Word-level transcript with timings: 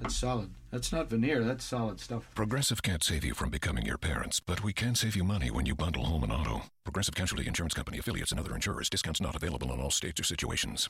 That's 0.00 0.16
solid. 0.16 0.50
That's 0.70 0.92
not 0.92 1.08
veneer, 1.08 1.42
that's 1.42 1.64
solid 1.64 1.98
stuff. 1.98 2.30
Progressive 2.34 2.82
can't 2.82 3.02
save 3.02 3.24
you 3.24 3.34
from 3.34 3.50
becoming 3.50 3.84
your 3.84 3.98
parents, 3.98 4.38
but 4.38 4.62
we 4.62 4.72
can 4.72 4.94
save 4.94 5.16
you 5.16 5.24
money 5.24 5.50
when 5.50 5.66
you 5.66 5.74
bundle 5.74 6.04
home 6.04 6.22
and 6.22 6.32
auto. 6.32 6.62
Progressive 6.84 7.14
Casualty 7.14 7.46
Insurance 7.48 7.74
Company 7.74 7.98
affiliates 7.98 8.30
and 8.30 8.38
other 8.38 8.54
insurers. 8.54 8.88
Discounts 8.88 9.20
not 9.20 9.34
available 9.34 9.72
in 9.72 9.80
all 9.80 9.90
states 9.90 10.20
or 10.20 10.24
situations. 10.24 10.88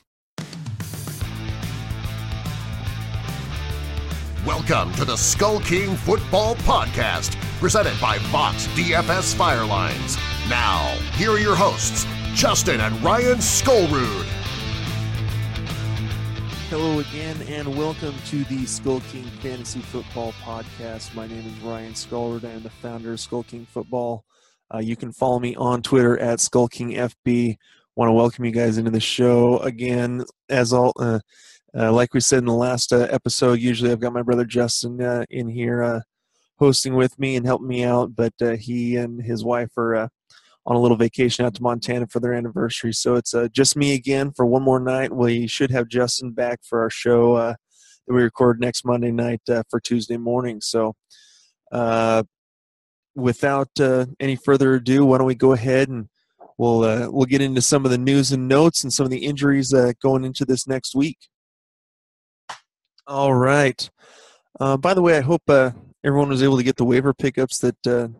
Welcome 4.45 4.93
to 4.93 5.05
the 5.05 5.17
Skull 5.17 5.59
King 5.59 5.95
Football 5.95 6.55
Podcast, 6.57 7.35
presented 7.59 7.99
by 7.99 8.19
Fox 8.19 8.67
DFS 8.67 9.35
Firelines. 9.35 10.17
Now, 10.49 10.85
here 11.15 11.31
are 11.31 11.39
your 11.39 11.55
hosts, 11.55 12.05
Justin 12.33 12.79
and 12.79 13.01
Ryan 13.03 13.37
Skullrood. 13.39 14.38
Hello 16.69 16.99
again, 16.99 17.35
and 17.47 17.75
welcome 17.75 18.13
to 18.27 18.43
the 18.43 18.63
Skull 18.67 19.01
King 19.11 19.23
Fantasy 19.41 19.79
Football 19.79 20.33
Podcast. 20.33 21.15
My 21.15 21.25
name 21.25 21.43
is 21.43 21.59
Ryan 21.63 21.93
Skullrood. 21.93 22.45
I 22.45 22.51
am 22.51 22.61
the 22.61 22.69
founder 22.69 23.13
of 23.13 23.19
Skull 23.19 23.41
King 23.41 23.65
Football. 23.65 24.23
Uh, 24.71 24.77
you 24.77 24.95
can 24.95 25.11
follow 25.11 25.39
me 25.39 25.55
on 25.55 25.81
Twitter 25.81 26.19
at 26.19 26.39
Skull 26.39 26.67
King 26.67 26.91
FB. 26.91 27.57
Want 27.95 28.09
to 28.09 28.13
welcome 28.13 28.45
you 28.45 28.51
guys 28.51 28.77
into 28.77 28.91
the 28.91 28.99
show 28.99 29.57
again. 29.61 30.23
As 30.47 30.71
all, 30.71 30.93
uh, 30.99 31.21
uh, 31.75 31.91
like 31.91 32.13
we 32.13 32.19
said 32.19 32.37
in 32.37 32.45
the 32.45 32.53
last 32.53 32.93
uh, 32.93 33.07
episode, 33.09 33.57
usually 33.57 33.91
I've 33.91 33.99
got 33.99 34.13
my 34.13 34.21
brother 34.21 34.45
Justin 34.45 35.01
uh, 35.01 35.25
in 35.31 35.47
here 35.47 35.81
uh, 35.81 36.01
hosting 36.59 36.93
with 36.93 37.17
me 37.17 37.35
and 37.35 37.47
helping 37.47 37.67
me 37.67 37.83
out, 37.83 38.15
but 38.15 38.33
he 38.59 38.95
and 38.95 39.23
his 39.23 39.43
wife 39.43 39.75
are 39.75 40.07
on 40.69 40.75
a 40.75 40.79
little 40.79 40.95
vacation 40.95 41.43
out 41.43 41.55
to 41.55 41.63
Montana 41.63 42.05
for 42.07 42.19
their 42.19 42.33
anniversary. 42.33 42.93
So 42.93 43.15
it's 43.15 43.33
uh, 43.33 43.47
just 43.51 43.75
me 43.75 43.95
again 43.95 44.31
for 44.31 44.45
one 44.45 44.61
more 44.61 44.79
night. 44.79 45.11
We 45.11 45.47
should 45.47 45.71
have 45.71 45.87
Justin 45.87 46.31
back 46.31 46.59
for 46.63 46.81
our 46.81 46.91
show 46.91 47.33
uh, 47.33 47.55
that 48.07 48.13
we 48.13 48.21
record 48.21 48.61
next 48.61 48.85
Monday 48.85 49.11
night 49.11 49.41
uh, 49.49 49.63
for 49.67 49.79
Tuesday 49.79 50.17
morning. 50.17 50.61
So 50.61 50.93
uh, 51.71 52.21
without 53.15 53.69
uh, 53.79 54.05
any 54.19 54.35
further 54.35 54.75
ado, 54.75 55.07
why 55.07 55.17
don't 55.17 55.25
we 55.25 55.33
go 55.33 55.53
ahead 55.53 55.89
and 55.89 56.07
we'll 56.59 56.83
uh, 56.83 57.09
we'll 57.09 57.25
get 57.25 57.41
into 57.41 57.63
some 57.63 57.83
of 57.83 57.89
the 57.89 57.97
news 57.97 58.31
and 58.31 58.47
notes 58.47 58.83
and 58.83 58.93
some 58.93 59.05
of 59.05 59.09
the 59.09 59.25
injuries 59.25 59.73
going 60.03 60.23
into 60.23 60.45
this 60.45 60.67
next 60.67 60.93
week. 60.93 61.17
All 63.07 63.33
right. 63.33 63.89
by 64.59 64.93
the 64.93 65.01
way, 65.01 65.17
I 65.17 65.21
hope 65.21 65.49
everyone 65.49 66.29
was 66.29 66.43
able 66.43 66.57
to 66.57 66.63
get 66.63 66.75
the 66.75 66.85
waiver 66.85 67.11
pickups 67.11 67.57
that 67.57 68.11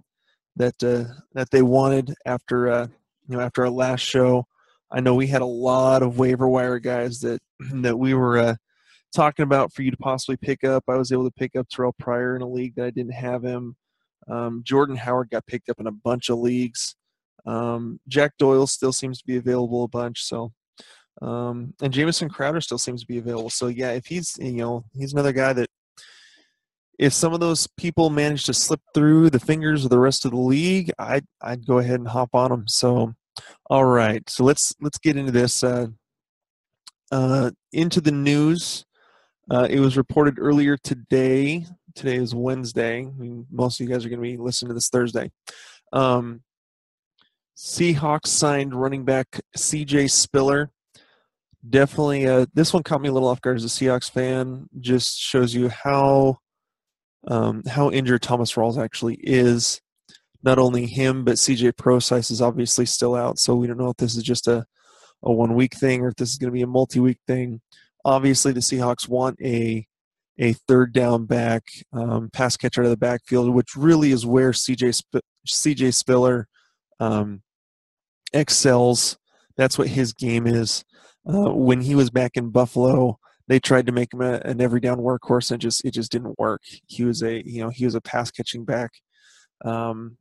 that 0.55 0.83
uh, 0.83 1.13
that 1.33 1.49
they 1.51 1.61
wanted 1.61 2.13
after 2.25 2.69
uh, 2.69 2.87
you 3.27 3.37
know 3.37 3.41
after 3.41 3.63
our 3.63 3.69
last 3.69 4.01
show. 4.01 4.45
I 4.91 5.01
know 5.01 5.13
we 5.13 5.27
had 5.27 5.41
a 5.41 5.45
lot 5.45 6.01
of 6.01 6.17
waiver 6.17 6.47
wire 6.47 6.79
guys 6.79 7.19
that 7.19 7.39
that 7.73 7.97
we 7.97 8.13
were 8.13 8.37
uh, 8.37 8.55
talking 9.13 9.43
about 9.43 9.73
for 9.73 9.83
you 9.83 9.91
to 9.91 9.97
possibly 9.97 10.37
pick 10.37 10.63
up. 10.63 10.83
I 10.87 10.95
was 10.95 11.11
able 11.11 11.25
to 11.25 11.31
pick 11.31 11.55
up 11.55 11.67
Terrelle 11.69 11.97
Pryor 11.99 12.35
in 12.35 12.41
a 12.41 12.47
league 12.47 12.75
that 12.75 12.85
I 12.85 12.89
didn't 12.89 13.13
have 13.13 13.43
him. 13.43 13.75
Um, 14.27 14.61
Jordan 14.63 14.95
Howard 14.95 15.29
got 15.31 15.45
picked 15.47 15.69
up 15.69 15.79
in 15.79 15.87
a 15.87 15.91
bunch 15.91 16.29
of 16.29 16.39
leagues. 16.39 16.95
Um, 17.45 17.99
Jack 18.07 18.33
Doyle 18.37 18.67
still 18.67 18.93
seems 18.93 19.19
to 19.19 19.25
be 19.25 19.37
available 19.37 19.83
a 19.83 19.87
bunch. 19.87 20.23
So, 20.23 20.51
um, 21.21 21.73
and 21.81 21.93
Jamison 21.93 22.29
Crowder 22.29 22.61
still 22.61 22.77
seems 22.77 23.01
to 23.01 23.07
be 23.07 23.17
available. 23.17 23.49
So 23.49 23.67
yeah, 23.67 23.91
if 23.91 24.05
he's 24.05 24.37
you 24.39 24.53
know 24.53 24.85
he's 24.93 25.13
another 25.13 25.33
guy 25.33 25.53
that 25.53 25.69
if 26.99 27.13
some 27.13 27.33
of 27.33 27.39
those 27.39 27.65
people 27.77 28.09
manage 28.09 28.45
to 28.45 28.53
slip 28.53 28.81
through 28.93 29.29
the 29.29 29.39
fingers 29.39 29.85
of 29.85 29.89
the 29.89 29.97
rest 29.97 30.25
of 30.25 30.31
the 30.31 30.37
league, 30.37 30.91
I'd 30.99 31.25
I'd 31.41 31.65
go 31.65 31.79
ahead 31.79 31.99
and 31.99 32.09
hop 32.09 32.35
on 32.35 32.51
them. 32.51 32.67
So, 32.67 33.15
all 33.69 33.85
right, 33.85 34.29
so 34.29 34.43
let's 34.43 34.75
let's 34.81 34.99
get 34.99 35.17
into 35.17 35.31
this. 35.31 35.63
Uh, 35.63 35.87
uh, 37.11 37.51
into 37.71 38.01
the 38.01 38.11
news. 38.11 38.85
Uh, 39.49 39.67
it 39.69 39.79
was 39.79 39.97
reported 39.97 40.37
earlier 40.37 40.77
today. 40.77 41.65
Today 41.95 42.17
is 42.17 42.35
Wednesday. 42.35 43.09
Most 43.49 43.79
of 43.79 43.87
you 43.87 43.93
guys 43.93 44.05
are 44.05 44.09
going 44.09 44.21
to 44.21 44.29
be 44.29 44.37
listening 44.37 44.69
to 44.69 44.73
this 44.75 44.89
Thursday. 44.89 45.31
Um, 45.91 46.43
Seahawks 47.57 48.27
signed 48.27 48.75
running 48.75 49.05
back 49.05 49.41
C.J. 49.55 50.07
Spiller. 50.07 50.69
Definitely, 51.67 52.27
uh, 52.27 52.45
this 52.53 52.73
one 52.73 52.83
caught 52.83 53.01
me 53.01 53.09
a 53.09 53.11
little 53.11 53.27
off 53.27 53.41
guard 53.41 53.57
as 53.57 53.65
a 53.65 53.67
Seahawks 53.67 54.09
fan. 54.09 54.69
Just 54.79 55.19
shows 55.19 55.53
you 55.53 55.67
how 55.67 56.37
um, 57.27 57.63
how 57.65 57.91
injured 57.91 58.21
Thomas 58.21 58.53
Rawls 58.53 58.81
actually 58.81 59.15
is. 59.21 59.81
Not 60.41 60.57
only 60.57 60.85
him, 60.85 61.25
but 61.25 61.35
CJ 61.35 61.75
Prosise 61.75 62.31
is 62.31 62.41
obviously 62.41 62.85
still 62.85 63.13
out. 63.13 63.39
So 63.39 63.55
we 63.55 63.67
don't 63.67 63.77
know 63.77 63.89
if 63.89 63.97
this 63.97 64.15
is 64.15 64.23
just 64.23 64.47
a, 64.47 64.65
a 65.21 65.31
one 65.31 65.53
week 65.53 65.75
thing 65.75 66.01
or 66.01 66.07
if 66.07 66.15
this 66.15 66.29
is 66.31 66.37
going 66.37 66.49
to 66.51 66.55
be 66.55 66.61
a 66.61 66.67
multi 66.67 66.99
week 66.99 67.19
thing. 67.27 67.61
Obviously, 68.05 68.53
the 68.53 68.61
Seahawks 68.61 69.07
want 69.07 69.37
a 69.41 69.85
a 70.41 70.53
third 70.53 70.93
down 70.93 71.25
back, 71.25 71.63
um, 71.91 72.29
pass 72.31 72.55
catcher 72.55 72.81
out 72.81 72.85
of 72.85 72.91
the 72.91 72.97
backfield, 72.97 73.53
which 73.53 73.75
really 73.75 74.11
is 74.11 74.25
where 74.25 74.51
CJ 74.51 74.95
Sp- 74.95 75.27
CJ 75.45 75.93
Spiller 75.93 76.47
um, 77.01 77.41
excels. 78.33 79.17
That's 79.57 79.77
what 79.77 79.89
his 79.89 80.13
game 80.13 80.47
is. 80.47 80.85
Uh, 81.27 81.51
when 81.51 81.81
he 81.81 81.93
was 81.93 82.09
back 82.09 82.31
in 82.35 82.49
Buffalo, 82.49 83.18
they 83.49 83.59
tried 83.59 83.87
to 83.87 83.91
make 83.91 84.13
him 84.13 84.21
a, 84.21 84.39
an 84.45 84.61
every 84.61 84.79
down 84.79 84.99
workhorse 84.99 85.51
and 85.51 85.59
just 85.59 85.83
it 85.83 85.91
just 85.91 86.11
didn't 86.11 86.37
work. 86.39 86.61
He 86.85 87.03
was 87.03 87.23
a 87.23 87.45
you 87.45 87.61
know 87.61 87.69
he 87.69 87.83
was 87.83 87.95
a 87.95 88.01
pass 88.01 88.31
catching 88.31 88.63
back. 88.63 88.91
Um, 89.65 90.17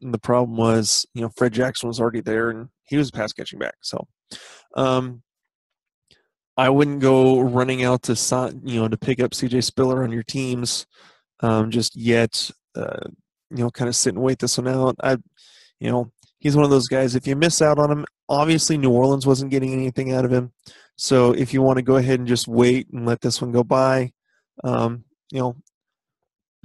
the 0.00 0.18
problem 0.18 0.56
was 0.56 1.06
you 1.14 1.22
know 1.22 1.30
Fred 1.36 1.54
Jackson 1.54 1.88
was 1.88 1.98
already 1.98 2.20
there 2.20 2.50
and 2.50 2.68
he 2.84 2.96
was 2.96 3.08
a 3.08 3.12
pass 3.12 3.32
catching 3.32 3.58
back. 3.58 3.74
So 3.80 4.06
um, 4.76 5.22
I 6.56 6.68
wouldn't 6.68 7.00
go 7.00 7.40
running 7.40 7.82
out 7.82 8.02
to 8.04 8.54
you 8.62 8.80
know 8.80 8.88
to 8.88 8.98
pick 8.98 9.20
up 9.20 9.32
CJ 9.32 9.64
Spiller 9.64 10.04
on 10.04 10.12
your 10.12 10.22
teams 10.22 10.86
um, 11.40 11.70
just 11.70 11.96
yet. 11.96 12.50
Uh, 12.76 13.08
you 13.50 13.58
know, 13.58 13.70
kind 13.70 13.88
of 13.88 13.96
sit 13.96 14.12
and 14.14 14.22
wait 14.22 14.38
this 14.38 14.58
one 14.58 14.68
out. 14.68 14.96
I, 15.02 15.16
you 15.80 15.90
know, 15.90 16.12
he's 16.38 16.56
one 16.56 16.64
of 16.64 16.70
those 16.70 16.88
guys. 16.88 17.14
If 17.14 17.26
you 17.26 17.36
miss 17.36 17.62
out 17.62 17.78
on 17.78 17.90
him, 17.90 18.06
obviously 18.28 18.78
New 18.78 18.90
Orleans 18.90 19.26
wasn't 19.26 19.50
getting 19.50 19.72
anything 19.72 20.12
out 20.12 20.24
of 20.24 20.32
him. 20.32 20.52
So 20.96 21.32
if 21.32 21.52
you 21.52 21.62
want 21.62 21.76
to 21.76 21.82
go 21.82 21.96
ahead 21.96 22.18
and 22.18 22.28
just 22.28 22.48
wait 22.48 22.88
and 22.90 23.06
let 23.06 23.20
this 23.20 23.40
one 23.40 23.52
go 23.52 23.62
by, 23.62 24.12
um, 24.64 25.04
you 25.30 25.40
know, 25.40 25.56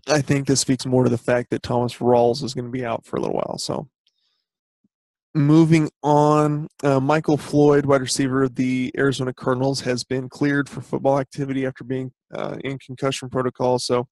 I 0.08 0.22
think 0.22 0.48
this 0.48 0.62
speaks 0.62 0.86
more 0.86 1.04
to 1.04 1.10
the 1.10 1.18
fact 1.18 1.50
that 1.52 1.64
Thomas 1.64 1.98
Rawls 1.98 2.44
is 2.44 2.54
going 2.54 2.66
to 2.66 2.72
be 2.72 2.86
out 2.86 3.06
for 3.06 3.18
a 3.18 3.20
little 3.20 3.36
while. 3.36 3.58
So 3.58 3.88
moving 5.34 5.90
on, 6.04 6.68
uh, 6.84 7.00
Michael 7.00 7.38
Floyd, 7.38 7.86
wide 7.86 8.02
receiver 8.02 8.44
of 8.44 8.56
the 8.56 8.92
Arizona 8.98 9.34
Cardinals, 9.34 9.82
has 9.82 10.04
been 10.04 10.28
cleared 10.28 10.68
for 10.68 10.82
football 10.82 11.20
activity 11.20 11.66
after 11.66 11.84
being 11.84 12.12
uh, 12.34 12.58
in 12.64 12.78
concussion 12.80 13.30
protocol. 13.30 13.80
So 13.80 14.08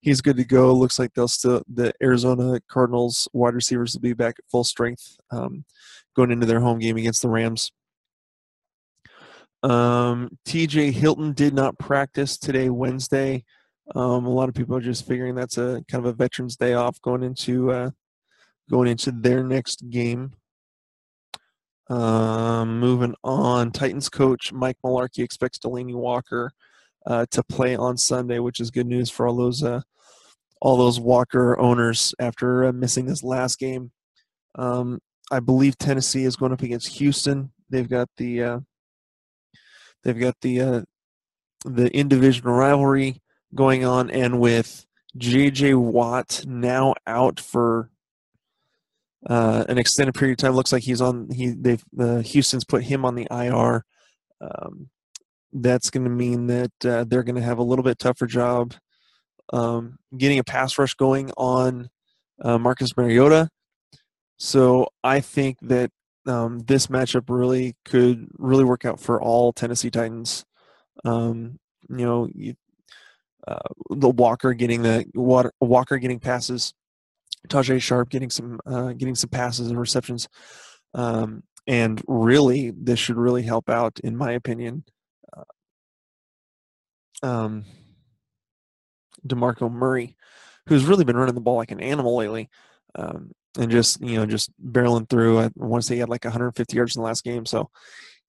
he's 0.00 0.20
good 0.20 0.36
to 0.36 0.44
go. 0.44 0.72
Looks 0.72 0.98
like 0.98 1.14
they'll 1.14 1.28
still 1.28 1.62
the 1.72 1.92
Arizona 2.02 2.60
Cardinals 2.68 3.28
wide 3.32 3.54
receivers 3.54 3.94
will 3.94 4.00
be 4.00 4.12
back 4.12 4.36
at 4.38 4.50
full 4.50 4.64
strength 4.64 5.16
um, 5.30 5.64
going 6.14 6.30
into 6.30 6.46
their 6.46 6.60
home 6.60 6.78
game 6.78 6.96
against 6.96 7.22
the 7.22 7.28
Rams. 7.28 7.70
Um, 9.62 10.36
TY 10.44 10.90
Hilton 10.90 11.32
did 11.32 11.54
not 11.54 11.78
practice 11.78 12.36
today, 12.38 12.70
Wednesday. 12.70 13.44
Um, 13.94 14.26
a 14.26 14.30
lot 14.30 14.48
of 14.48 14.54
people 14.54 14.76
are 14.76 14.80
just 14.80 15.06
figuring 15.06 15.34
that's 15.34 15.58
a 15.58 15.82
kind 15.88 16.04
of 16.04 16.06
a 16.06 16.12
Veterans 16.12 16.56
Day 16.56 16.74
off 16.74 17.00
going 17.02 17.22
into 17.22 17.70
uh, 17.70 17.90
going 18.68 18.88
into 18.88 19.12
their 19.12 19.44
next 19.44 19.88
game. 19.90 20.32
Um, 21.88 22.80
moving 22.80 23.14
on, 23.22 23.70
Titans 23.70 24.08
coach 24.08 24.52
Mike 24.52 24.78
Mularkey 24.84 25.22
expects 25.22 25.58
Delanie 25.58 25.94
Walker 25.94 26.52
uh, 27.06 27.26
to 27.30 27.42
play 27.44 27.76
on 27.76 27.96
Sunday, 27.96 28.40
which 28.40 28.60
is 28.60 28.70
good 28.70 28.86
news 28.86 29.08
for 29.08 29.26
all 29.26 29.36
those 29.36 29.62
uh, 29.62 29.82
all 30.60 30.76
those 30.76 30.98
Walker 30.98 31.58
owners 31.58 32.14
after 32.18 32.64
uh, 32.64 32.72
missing 32.72 33.06
this 33.06 33.22
last 33.22 33.58
game. 33.58 33.92
Um, 34.56 35.00
I 35.30 35.40
believe 35.40 35.78
Tennessee 35.78 36.24
is 36.24 36.36
going 36.36 36.52
up 36.52 36.62
against 36.62 36.98
Houston. 36.98 37.52
They've 37.70 37.88
got 37.88 38.08
the 38.16 38.42
uh, 38.42 38.60
They've 40.06 40.16
got 40.16 40.40
the 40.40 40.60
uh, 40.60 40.82
the 41.64 41.90
in 41.90 42.06
division 42.06 42.44
rivalry 42.44 43.20
going 43.56 43.84
on, 43.84 44.08
and 44.08 44.38
with 44.38 44.86
J.J. 45.16 45.74
Watt 45.74 46.44
now 46.46 46.94
out 47.08 47.40
for 47.40 47.90
uh, 49.28 49.64
an 49.68 49.78
extended 49.78 50.14
period 50.14 50.38
of 50.38 50.42
time, 50.42 50.54
looks 50.54 50.72
like 50.72 50.82
he's 50.82 51.00
on. 51.00 51.28
He 51.30 51.48
they've 51.48 51.84
uh, 51.98 52.18
Houston's 52.18 52.64
put 52.64 52.84
him 52.84 53.04
on 53.04 53.14
the 53.14 53.26
IR. 53.30 53.84
Um, 54.40 54.90
that's 55.52 55.90
going 55.90 56.04
to 56.04 56.10
mean 56.10 56.46
that 56.48 56.84
uh, 56.84 57.04
they're 57.04 57.22
going 57.22 57.36
to 57.36 57.42
have 57.42 57.58
a 57.58 57.62
little 57.62 57.82
bit 57.82 57.98
tougher 57.98 58.26
job 58.26 58.74
um, 59.52 59.98
getting 60.16 60.38
a 60.38 60.44
pass 60.44 60.78
rush 60.78 60.94
going 60.94 61.30
on 61.36 61.88
uh, 62.42 62.58
Marcus 62.58 62.96
Mariota. 62.96 63.48
So 64.38 64.88
I 65.02 65.20
think 65.20 65.58
that 65.62 65.90
um, 66.26 66.60
this 66.60 66.88
matchup 66.88 67.24
really 67.28 67.74
could 67.84 68.28
really 68.38 68.64
work 68.64 68.84
out 68.84 69.00
for 69.00 69.20
all 69.20 69.52
Tennessee 69.52 69.90
Titans. 69.90 70.44
Um, 71.04 71.58
you 71.88 72.04
know, 72.04 72.28
you, 72.34 72.54
uh, 73.46 73.58
the 73.90 74.08
Walker 74.08 74.52
getting 74.52 74.82
the 74.82 75.06
water, 75.14 75.52
Walker 75.60 75.98
getting 75.98 76.18
passes, 76.18 76.74
Tajae 77.48 77.80
Sharpe 77.80 78.10
getting 78.10 78.30
some 78.30 78.60
uh, 78.66 78.92
getting 78.92 79.14
some 79.14 79.30
passes 79.30 79.68
and 79.68 79.78
receptions, 79.78 80.28
um, 80.94 81.42
and 81.66 82.02
really 82.06 82.70
this 82.70 82.98
should 82.98 83.16
really 83.16 83.42
help 83.42 83.68
out, 83.68 83.98
in 84.00 84.16
my 84.16 84.32
opinion. 84.32 84.84
Uh, 85.36 87.26
um, 87.26 87.64
Demarco 89.26 89.70
Murray, 89.70 90.16
who's 90.66 90.84
really 90.84 91.04
been 91.04 91.16
running 91.16 91.34
the 91.34 91.40
ball 91.40 91.56
like 91.56 91.72
an 91.72 91.80
animal 91.80 92.16
lately. 92.16 92.48
Um, 92.94 93.32
and 93.58 93.70
just 93.70 94.00
you 94.00 94.16
know 94.16 94.26
just 94.26 94.50
barreling 94.62 95.08
through. 95.08 95.38
I 95.40 95.50
want 95.56 95.82
to 95.82 95.86
say 95.86 95.94
he 95.94 96.00
had 96.00 96.08
like 96.08 96.24
150 96.24 96.76
yards 96.76 96.96
in 96.96 97.00
the 97.00 97.06
last 97.06 97.24
game. 97.24 97.46
So 97.46 97.70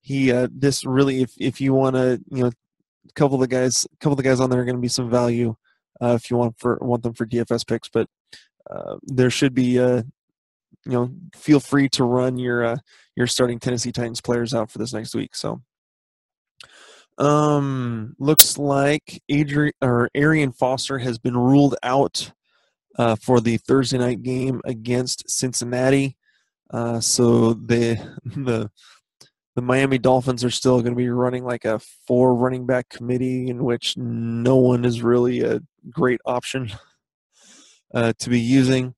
he 0.01 0.31
uh, 0.31 0.47
this 0.51 0.85
really 0.85 1.21
if 1.21 1.33
if 1.39 1.61
you 1.61 1.73
want 1.73 1.95
to 1.95 2.21
you 2.29 2.43
know 2.43 2.47
a 2.47 3.13
couple 3.13 3.35
of 3.35 3.41
the 3.41 3.47
guys 3.47 3.87
couple 3.99 4.13
of 4.13 4.17
the 4.17 4.23
guys 4.23 4.39
on 4.39 4.49
there 4.49 4.61
are 4.61 4.65
going 4.65 4.75
to 4.75 4.81
be 4.81 4.87
some 4.87 5.09
value 5.09 5.55
uh, 6.01 6.17
if 6.21 6.29
you 6.29 6.37
want 6.37 6.57
for 6.57 6.77
want 6.81 7.03
them 7.03 7.13
for 7.13 7.25
DFS 7.25 7.67
picks. 7.67 7.89
But 7.89 8.07
uh, 8.69 8.97
there 9.03 9.29
should 9.29 9.53
be 9.53 9.79
uh, 9.79 10.03
you 10.85 10.91
know 10.91 11.11
feel 11.35 11.59
free 11.59 11.89
to 11.89 12.03
run 12.03 12.37
your 12.37 12.65
uh, 12.65 12.77
your 13.15 13.27
starting 13.27 13.59
Tennessee 13.59 13.91
Titans 13.91 14.21
players 14.21 14.53
out 14.53 14.71
for 14.71 14.79
this 14.79 14.93
next 14.93 15.15
week. 15.15 15.35
So. 15.35 15.61
Um, 17.19 18.15
looks 18.19 18.59
like 18.59 19.23
Adrian 19.27 19.73
or 19.81 20.07
Arian 20.13 20.51
Foster 20.51 20.99
has 20.99 21.17
been 21.17 21.35
ruled 21.35 21.75
out 21.81 22.31
uh, 22.99 23.15
for 23.15 23.41
the 23.41 23.57
Thursday 23.57 23.97
night 23.97 24.21
game 24.21 24.61
against 24.65 25.27
Cincinnati. 25.27 26.15
Uh, 26.69 26.99
so 26.99 27.53
the 27.53 27.95
the 28.25 28.69
the 29.55 29.61
Miami 29.63 29.97
Dolphins 29.97 30.43
are 30.43 30.51
still 30.51 30.81
going 30.81 30.93
to 30.93 30.97
be 30.97 31.09
running 31.09 31.43
like 31.43 31.65
a 31.65 31.79
four 32.05 32.35
running 32.35 32.67
back 32.67 32.89
committee 32.89 33.49
in 33.49 33.63
which 33.63 33.97
no 33.97 34.57
one 34.57 34.85
is 34.85 35.01
really 35.01 35.41
a 35.41 35.61
great 35.89 36.21
option 36.27 36.71
uh, 37.93 38.13
to 38.19 38.29
be 38.29 38.39
using. 38.39 38.93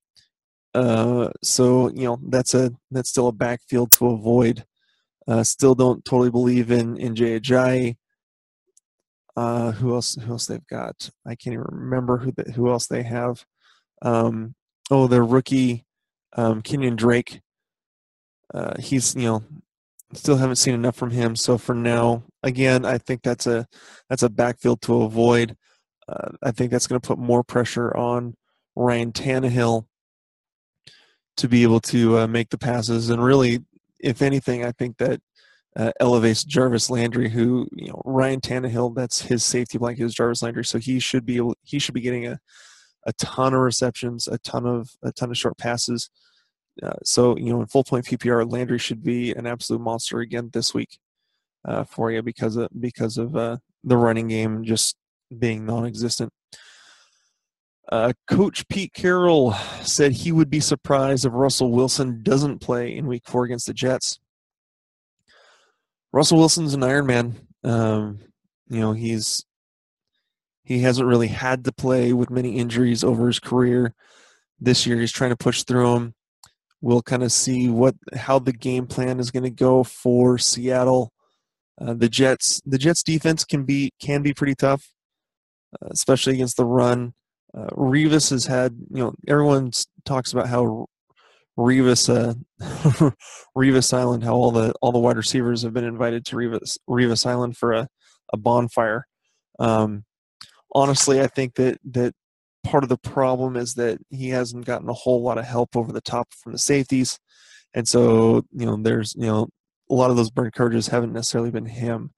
Uh, 0.73 1.29
so 1.41 1.89
you 1.89 2.05
know 2.05 2.19
that's 2.27 2.53
a 2.53 2.71
that's 2.91 3.09
still 3.09 3.27
a 3.27 3.33
backfield 3.33 3.91
to 3.93 4.07
avoid. 4.07 4.65
Uh, 5.27 5.43
still 5.43 5.75
don't 5.75 6.05
totally 6.05 6.31
believe 6.31 6.71
in 6.71 6.97
in 6.97 7.15
Ajayi. 7.15 7.97
Uh, 9.35 9.71
who 9.71 9.93
else? 9.93 10.15
Who 10.15 10.31
else 10.31 10.47
they've 10.47 10.67
got? 10.67 11.09
I 11.25 11.35
can't 11.35 11.53
even 11.53 11.65
remember 11.69 12.17
who 12.17 12.31
the, 12.31 12.51
who 12.51 12.69
else 12.69 12.87
they 12.87 13.03
have. 13.03 13.45
Um, 14.01 14.55
oh, 14.91 15.07
their 15.07 15.23
rookie 15.23 15.85
um, 16.35 16.61
Kenyan 16.61 16.95
Drake. 16.95 17.41
Uh, 18.53 18.73
he's 18.79 19.15
you 19.15 19.23
know 19.23 19.43
still 20.13 20.37
haven't 20.37 20.55
seen 20.55 20.73
enough 20.73 20.95
from 20.95 21.11
him. 21.11 21.35
So 21.35 21.57
for 21.57 21.75
now, 21.75 22.23
again, 22.43 22.85
I 22.85 22.97
think 22.97 23.21
that's 23.21 23.47
a 23.47 23.67
that's 24.09 24.23
a 24.23 24.29
backfield 24.29 24.81
to 24.83 25.03
avoid. 25.03 25.55
Uh, 26.07 26.29
I 26.41 26.51
think 26.51 26.71
that's 26.71 26.87
going 26.87 26.99
to 26.99 27.07
put 27.07 27.19
more 27.19 27.43
pressure 27.43 27.95
on 27.95 28.35
Ryan 28.79 29.11
Tannehill 29.11 29.85
to 31.35 31.47
be 31.49 31.63
able 31.63 31.81
to 31.81 32.19
uh, 32.19 32.27
make 32.27 32.49
the 32.49 32.57
passes. 32.57 33.09
And 33.09 33.21
really, 33.21 33.59
if 33.99 34.21
anything, 34.21 34.63
I 34.63 34.71
think 34.71 34.97
that 34.97 35.21
uh, 35.75 35.91
elevates 35.99 36.45
Jarvis 36.45 36.89
Landry, 36.89 37.29
who 37.29 37.67
you 37.73 37.89
know 37.89 38.01
Ryan 38.05 38.39
Tannehill. 38.39 38.95
That's 38.95 39.21
his 39.21 39.43
safety 39.43 39.77
blanket 39.77 40.05
is 40.05 40.15
Jarvis 40.15 40.41
Landry, 40.41 40.63
so 40.63 40.79
he 40.79 40.99
should 40.99 41.25
be 41.25 41.37
able, 41.37 41.55
he 41.63 41.77
should 41.77 41.93
be 41.93 42.01
getting 42.01 42.25
a 42.25 42.39
a 43.05 43.13
ton 43.13 43.53
of 43.53 43.59
receptions, 43.59 44.27
a 44.27 44.37
ton 44.39 44.65
of 44.65 44.91
a 45.03 45.11
ton 45.11 45.29
of 45.29 45.37
short 45.37 45.57
passes. 45.57 46.09
Uh, 46.81 46.93
so 47.03 47.37
you 47.37 47.51
know, 47.51 47.61
in 47.61 47.67
full 47.67 47.83
point 47.83 48.05
PPR, 48.05 48.49
Landry 48.49 48.79
should 48.79 49.03
be 49.03 49.33
an 49.33 49.45
absolute 49.45 49.81
monster 49.81 50.19
again 50.19 50.49
this 50.53 50.73
week 50.73 50.99
uh, 51.65 51.83
for 51.83 52.11
you 52.11 52.21
because 52.21 52.55
of 52.55 52.69
because 52.79 53.17
of 53.17 53.35
uh, 53.35 53.57
the 53.83 53.97
running 53.97 54.29
game 54.29 54.63
just 54.63 54.95
being 55.37 55.65
non-existent. 55.65 56.31
Uh, 57.91 58.13
Coach 58.29 58.67
Pete 58.67 58.93
Carroll 58.93 59.53
said 59.81 60.11
he 60.11 60.31
would 60.31 60.49
be 60.49 60.59
surprised 60.59 61.25
if 61.25 61.33
Russell 61.33 61.71
Wilson 61.71 62.21
doesn't 62.21 62.59
play 62.59 62.95
in 62.95 63.07
Week 63.07 63.23
Four 63.25 63.45
against 63.45 63.65
the 63.65 63.73
Jets. 63.73 64.19
Russell 66.11 66.37
Wilson's 66.37 66.75
an 66.75 66.83
Iron 66.83 67.07
Man. 67.07 67.47
Um, 67.63 68.19
you 68.67 68.79
know, 68.79 68.93
he's 68.93 69.43
he 70.63 70.81
hasn't 70.81 71.07
really 71.07 71.27
had 71.27 71.63
to 71.63 71.71
play 71.71 72.13
with 72.13 72.29
many 72.29 72.57
injuries 72.57 73.03
over 73.03 73.25
his 73.25 73.39
career. 73.39 73.95
This 74.59 74.85
year, 74.85 74.99
he's 74.99 75.11
trying 75.11 75.31
to 75.31 75.37
push 75.37 75.63
through 75.63 75.93
them. 75.93 76.13
We'll 76.81 77.01
kind 77.01 77.23
of 77.23 77.31
see 77.31 77.69
what 77.69 77.95
how 78.15 78.37
the 78.37 78.53
game 78.53 78.85
plan 78.85 79.19
is 79.19 79.31
going 79.31 79.43
to 79.43 79.49
go 79.49 79.83
for 79.83 80.37
Seattle. 80.37 81.11
Uh, 81.81 81.95
the 81.95 82.09
Jets, 82.09 82.61
the 82.65 82.77
Jets 82.77 83.01
defense 83.01 83.45
can 83.45 83.63
be 83.63 83.93
can 83.99 84.21
be 84.21 84.33
pretty 84.33 84.53
tough, 84.53 84.93
uh, 85.73 85.87
especially 85.89 86.33
against 86.33 86.57
the 86.57 86.65
run. 86.65 87.13
Uh, 87.55 87.67
Revis 87.71 88.29
has 88.29 88.45
had, 88.45 88.75
you 88.91 89.03
know, 89.03 89.13
everyone 89.27 89.71
talks 90.05 90.33
about 90.33 90.47
how 90.47 90.87
Revis, 91.57 92.09
uh, 92.09 92.33
Revis 93.57 93.93
Island, 93.93 94.23
how 94.23 94.33
all 94.33 94.51
the 94.51 94.73
all 94.81 94.91
the 94.91 94.99
wide 94.99 95.17
receivers 95.17 95.63
have 95.63 95.73
been 95.73 95.83
invited 95.83 96.25
to 96.25 96.35
Revis 96.35 96.77
Revis 96.89 97.25
Island 97.25 97.57
for 97.57 97.73
a, 97.73 97.87
a 98.31 98.37
bonfire. 98.37 99.07
Um, 99.59 100.05
honestly, 100.73 101.21
I 101.21 101.27
think 101.27 101.55
that 101.55 101.79
that 101.91 102.13
part 102.63 102.83
of 102.83 102.89
the 102.89 102.97
problem 102.97 103.55
is 103.55 103.73
that 103.75 103.99
he 104.09 104.29
hasn't 104.29 104.65
gotten 104.65 104.89
a 104.89 104.93
whole 104.93 105.21
lot 105.21 105.37
of 105.37 105.45
help 105.45 105.75
over 105.75 105.91
the 105.91 106.01
top 106.01 106.29
from 106.33 106.53
the 106.53 106.59
safeties, 106.59 107.19
and 107.73 107.87
so 107.87 108.45
you 108.51 108.65
know 108.65 108.77
there's 108.81 109.15
you 109.15 109.27
know 109.27 109.49
a 109.89 109.93
lot 109.93 110.11
of 110.11 110.17
those 110.17 110.31
burnt 110.31 110.53
cartridges 110.53 110.87
haven't 110.87 111.13
necessarily 111.13 111.51
been 111.51 111.65
him. 111.65 112.11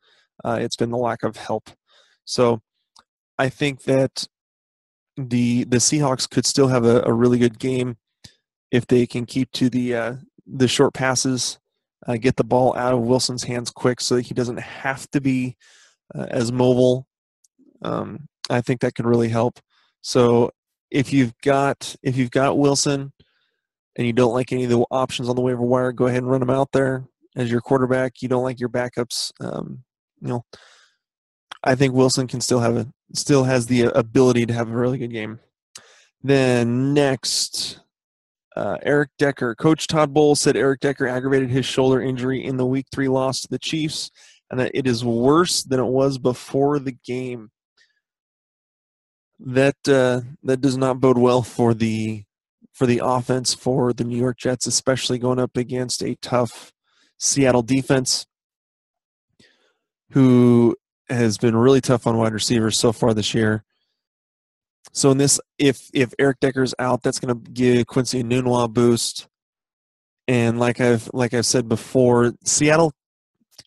Uh, 0.43 0.59
it's 0.61 0.75
been 0.75 0.91
the 0.91 0.97
lack 0.97 1.23
of 1.23 1.37
help. 1.37 1.69
So 2.25 2.61
I 3.37 3.49
think 3.49 3.83
that 3.83 4.27
the 5.29 5.63
the 5.65 5.77
Seahawks 5.77 6.29
could 6.29 6.45
still 6.45 6.67
have 6.67 6.85
a, 6.85 7.01
a 7.03 7.13
really 7.13 7.37
good 7.37 7.59
game 7.59 7.97
if 8.71 8.87
they 8.87 9.05
can 9.05 9.25
keep 9.25 9.51
to 9.51 9.69
the 9.69 9.95
uh, 9.95 10.15
the 10.47 10.67
short 10.67 10.93
passes, 10.93 11.59
uh, 12.07 12.17
get 12.17 12.35
the 12.35 12.43
ball 12.43 12.75
out 12.75 12.93
of 12.93 13.01
Wilson's 13.01 13.43
hands 13.43 13.69
quick, 13.69 14.01
so 14.01 14.15
that 14.15 14.23
he 14.23 14.33
doesn't 14.33 14.59
have 14.59 15.09
to 15.11 15.21
be 15.21 15.57
uh, 16.15 16.27
as 16.29 16.51
mobile. 16.51 17.07
Um, 17.81 18.27
I 18.49 18.61
think 18.61 18.81
that 18.81 18.95
could 18.95 19.05
really 19.05 19.29
help. 19.29 19.59
So 20.01 20.51
if 20.89 21.13
you've 21.13 21.37
got 21.41 21.95
if 22.03 22.17
you've 22.17 22.31
got 22.31 22.57
Wilson 22.57 23.13
and 23.95 24.07
you 24.07 24.13
don't 24.13 24.33
like 24.33 24.51
any 24.51 24.63
of 24.63 24.69
the 24.69 24.79
options 24.91 25.29
on 25.29 25.35
the 25.35 25.41
waiver 25.41 25.61
wire, 25.61 25.91
go 25.91 26.07
ahead 26.07 26.23
and 26.23 26.31
run 26.31 26.39
them 26.39 26.49
out 26.49 26.71
there 26.71 27.05
as 27.35 27.51
your 27.51 27.61
quarterback. 27.61 28.21
You 28.21 28.29
don't 28.29 28.43
like 28.43 28.59
your 28.59 28.69
backups, 28.69 29.31
um, 29.39 29.83
you 30.21 30.29
know. 30.29 30.45
I 31.63 31.75
think 31.75 31.93
Wilson 31.93 32.27
can 32.27 32.41
still 32.41 32.59
have 32.59 32.75
a 32.75 32.87
still 33.13 33.43
has 33.43 33.67
the 33.67 33.83
ability 33.83 34.45
to 34.45 34.53
have 34.53 34.69
a 34.69 34.75
really 34.75 34.97
good 34.97 35.11
game. 35.11 35.39
Then 36.23 36.93
next, 36.93 37.79
uh, 38.55 38.77
Eric 38.83 39.09
Decker. 39.17 39.55
Coach 39.55 39.87
Todd 39.87 40.13
Bowles 40.13 40.41
said 40.41 40.55
Eric 40.55 40.79
Decker 40.81 41.07
aggravated 41.07 41.49
his 41.49 41.65
shoulder 41.65 42.01
injury 42.01 42.43
in 42.43 42.57
the 42.57 42.65
Week 42.65 42.85
Three 42.91 43.07
loss 43.07 43.41
to 43.41 43.47
the 43.47 43.59
Chiefs, 43.59 44.09
and 44.49 44.59
that 44.59 44.71
it 44.73 44.87
is 44.87 45.05
worse 45.05 45.63
than 45.63 45.79
it 45.79 45.85
was 45.85 46.17
before 46.17 46.79
the 46.79 46.95
game 47.05 47.51
that 49.39 49.75
uh, 49.87 50.21
that 50.43 50.61
does 50.61 50.77
not 50.77 50.99
bode 50.99 51.17
well 51.17 51.41
for 51.41 51.73
the 51.73 52.23
for 52.73 52.85
the 52.85 53.01
offense 53.03 53.53
for 53.53 53.93
the 53.93 54.03
New 54.03 54.17
York 54.17 54.37
Jets, 54.37 54.67
especially 54.67 55.17
going 55.17 55.39
up 55.39 55.57
against 55.57 56.03
a 56.03 56.15
tough 56.15 56.71
Seattle 57.17 57.63
defense, 57.63 58.25
who 60.11 60.75
has 61.11 61.37
been 61.37 61.55
really 61.55 61.81
tough 61.81 62.07
on 62.07 62.17
wide 62.17 62.33
receivers 62.33 62.77
so 62.77 62.91
far 62.91 63.13
this 63.13 63.33
year. 63.33 63.63
So 64.93 65.11
in 65.11 65.17
this, 65.17 65.39
if 65.57 65.89
if 65.93 66.13
Eric 66.19 66.39
Decker's 66.39 66.73
out, 66.79 67.03
that's 67.03 67.19
going 67.19 67.33
to 67.33 67.51
give 67.51 67.87
Quincy 67.87 68.23
Enunwa 68.23 68.65
a 68.65 68.67
boost. 68.67 69.27
And 70.27 70.59
like 70.59 70.79
I've 70.79 71.09
like 71.13 71.33
I've 71.33 71.45
said 71.45 71.69
before, 71.69 72.33
Seattle 72.43 72.93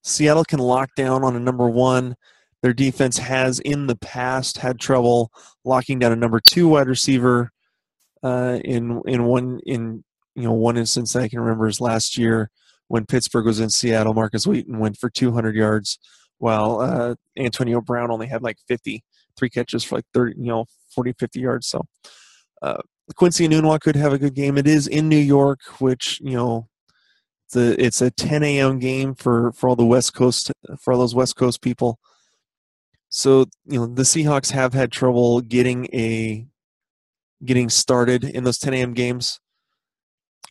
Seattle 0.03 0.45
can 0.45 0.59
lock 0.59 0.91
down 0.97 1.25
on 1.25 1.37
a 1.37 1.41
number 1.41 1.69
one 1.69 2.17
their 2.65 2.73
defense 2.73 3.19
has 3.19 3.61
in 3.61 3.89
the 3.89 3.97
past 3.97 4.57
had 4.57 4.81
trouble 4.81 5.31
locking 5.67 5.99
down 5.99 6.13
a 6.13 6.17
number 6.17 6.41
two 6.41 6.67
wide 6.67 6.89
receiver. 6.89 7.53
Uh, 8.23 8.59
in 8.65 9.03
in 9.05 9.25
one 9.25 9.61
in 9.67 10.03
you 10.35 10.45
know 10.45 10.53
one 10.55 10.79
instance 10.79 11.13
that 11.13 11.25
I 11.25 11.29
can 11.29 11.41
remember 11.41 11.69
is 11.69 11.79
last 11.79 12.17
year 12.17 12.51
when 12.89 13.05
Pittsburgh 13.05 13.45
was 13.45 13.61
in 13.61 13.69
Seattle. 13.69 14.15
Markus 14.15 14.47
Wheaton 14.47 14.79
went 14.79 14.97
for 14.97 15.11
200 15.11 15.55
yards, 15.55 15.99
while 16.45 16.81
uh, 16.83 17.15
Antonio 17.39 17.81
Brown 17.81 18.11
only 18.11 18.27
had 18.27 18.43
like 18.43 18.59
50, 18.69 19.03
three 19.35 19.49
catches 19.49 19.83
for 19.83 19.95
like 19.97 20.05
30, 20.13 20.35
you 20.37 20.45
know, 20.45 20.67
40, 20.95 21.15
50 21.19 21.41
yards. 21.41 21.67
So 21.69 21.87
uh, 22.61 22.83
Quincy 23.17 23.49
Enunwa 23.49 23.81
could 23.81 23.97
have 23.97 24.13
a 24.13 24.19
good 24.19 24.35
game. 24.35 24.59
It 24.59 24.67
is 24.67 24.87
in 24.87 25.09
New 25.09 25.17
York, 25.17 25.61
which 25.81 26.21
you 26.21 26.35
know 26.35 26.69
it's 27.47 27.57
a, 27.57 27.83
it's 27.83 28.03
a 28.03 28.11
10 28.11 28.43
a.m. 28.43 28.79
game 28.79 29.15
for 29.15 29.53
for 29.53 29.71
all 29.71 29.77
the 29.77 29.87
West 29.87 30.13
Coast 30.13 30.53
for 30.79 30.93
all 30.93 30.99
those 30.99 31.15
West 31.15 31.35
Coast 31.35 31.63
people. 31.63 31.99
So 33.09 33.47
you 33.65 33.79
know 33.81 33.87
the 33.87 34.03
Seahawks 34.03 34.51
have 34.51 34.75
had 34.75 34.93
trouble 34.93 35.41
getting 35.41 35.87
a 35.95 36.47
getting 37.43 37.71
started 37.71 38.23
in 38.23 38.45
those 38.45 38.59
10 38.59 38.75
a.m. 38.75 38.93
games. 38.93 39.41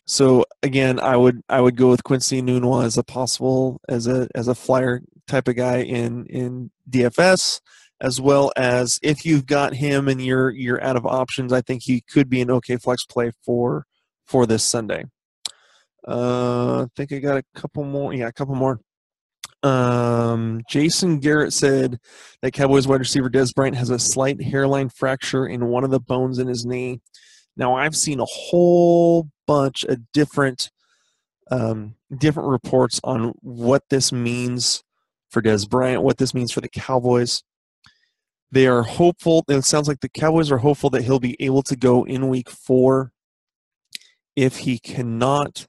so 0.06 0.44
again, 0.64 0.98
I 0.98 1.16
would 1.16 1.40
I 1.48 1.60
would 1.60 1.76
go 1.76 1.88
with 1.88 2.02
Quincy 2.02 2.42
Enunwa 2.42 2.84
as 2.84 2.98
a 2.98 3.04
possible 3.04 3.80
as 3.88 4.08
a 4.08 4.26
as 4.34 4.48
a 4.48 4.56
flyer 4.56 5.00
type 5.26 5.48
of 5.48 5.56
guy 5.56 5.78
in 5.82 6.26
in 6.26 6.70
DFS, 6.88 7.60
as 8.00 8.20
well 8.20 8.52
as 8.56 8.98
if 9.02 9.24
you've 9.24 9.46
got 9.46 9.74
him 9.74 10.08
and 10.08 10.22
you're 10.22 10.50
you're 10.50 10.82
out 10.82 10.96
of 10.96 11.06
options, 11.06 11.52
I 11.52 11.60
think 11.60 11.82
he 11.82 12.00
could 12.00 12.28
be 12.28 12.40
an 12.40 12.50
okay 12.50 12.76
flex 12.76 13.04
play 13.04 13.32
for 13.44 13.86
for 14.26 14.46
this 14.46 14.64
Sunday. 14.64 15.04
Uh, 16.06 16.82
I 16.82 16.86
think 16.96 17.12
I 17.12 17.18
got 17.18 17.38
a 17.38 17.44
couple 17.54 17.84
more. 17.84 18.12
Yeah, 18.12 18.28
a 18.28 18.32
couple 18.32 18.54
more. 18.54 18.80
Um, 19.62 20.60
Jason 20.68 21.20
Garrett 21.20 21.54
said 21.54 21.98
that 22.42 22.52
Cowboys 22.52 22.86
wide 22.86 23.00
receiver 23.00 23.30
Dez 23.30 23.54
Bryant 23.54 23.76
has 23.76 23.88
a 23.88 23.98
slight 23.98 24.42
hairline 24.42 24.90
fracture 24.90 25.46
in 25.46 25.68
one 25.68 25.84
of 25.84 25.90
the 25.90 26.00
bones 26.00 26.38
in 26.38 26.48
his 26.48 26.66
knee. 26.66 27.00
Now, 27.56 27.74
I've 27.74 27.96
seen 27.96 28.20
a 28.20 28.26
whole 28.26 29.30
bunch 29.46 29.84
of 29.84 30.00
different 30.12 30.70
um, 31.50 31.94
different 32.16 32.48
reports 32.50 33.00
on 33.04 33.32
what 33.40 33.84
this 33.90 34.12
means 34.12 34.82
for 35.34 35.42
Dez 35.42 35.68
Bryant, 35.68 36.02
what 36.02 36.16
this 36.16 36.32
means 36.32 36.52
for 36.52 36.62
the 36.62 36.68
Cowboys. 36.68 37.42
They 38.50 38.66
are 38.66 38.82
hopeful. 38.82 39.44
It 39.48 39.62
sounds 39.62 39.88
like 39.88 40.00
the 40.00 40.08
Cowboys 40.08 40.50
are 40.50 40.58
hopeful 40.58 40.88
that 40.90 41.02
he'll 41.02 41.20
be 41.20 41.36
able 41.40 41.62
to 41.64 41.76
go 41.76 42.04
in 42.04 42.28
Week 42.28 42.48
Four. 42.48 43.12
If 44.36 44.58
he 44.58 44.78
cannot, 44.78 45.66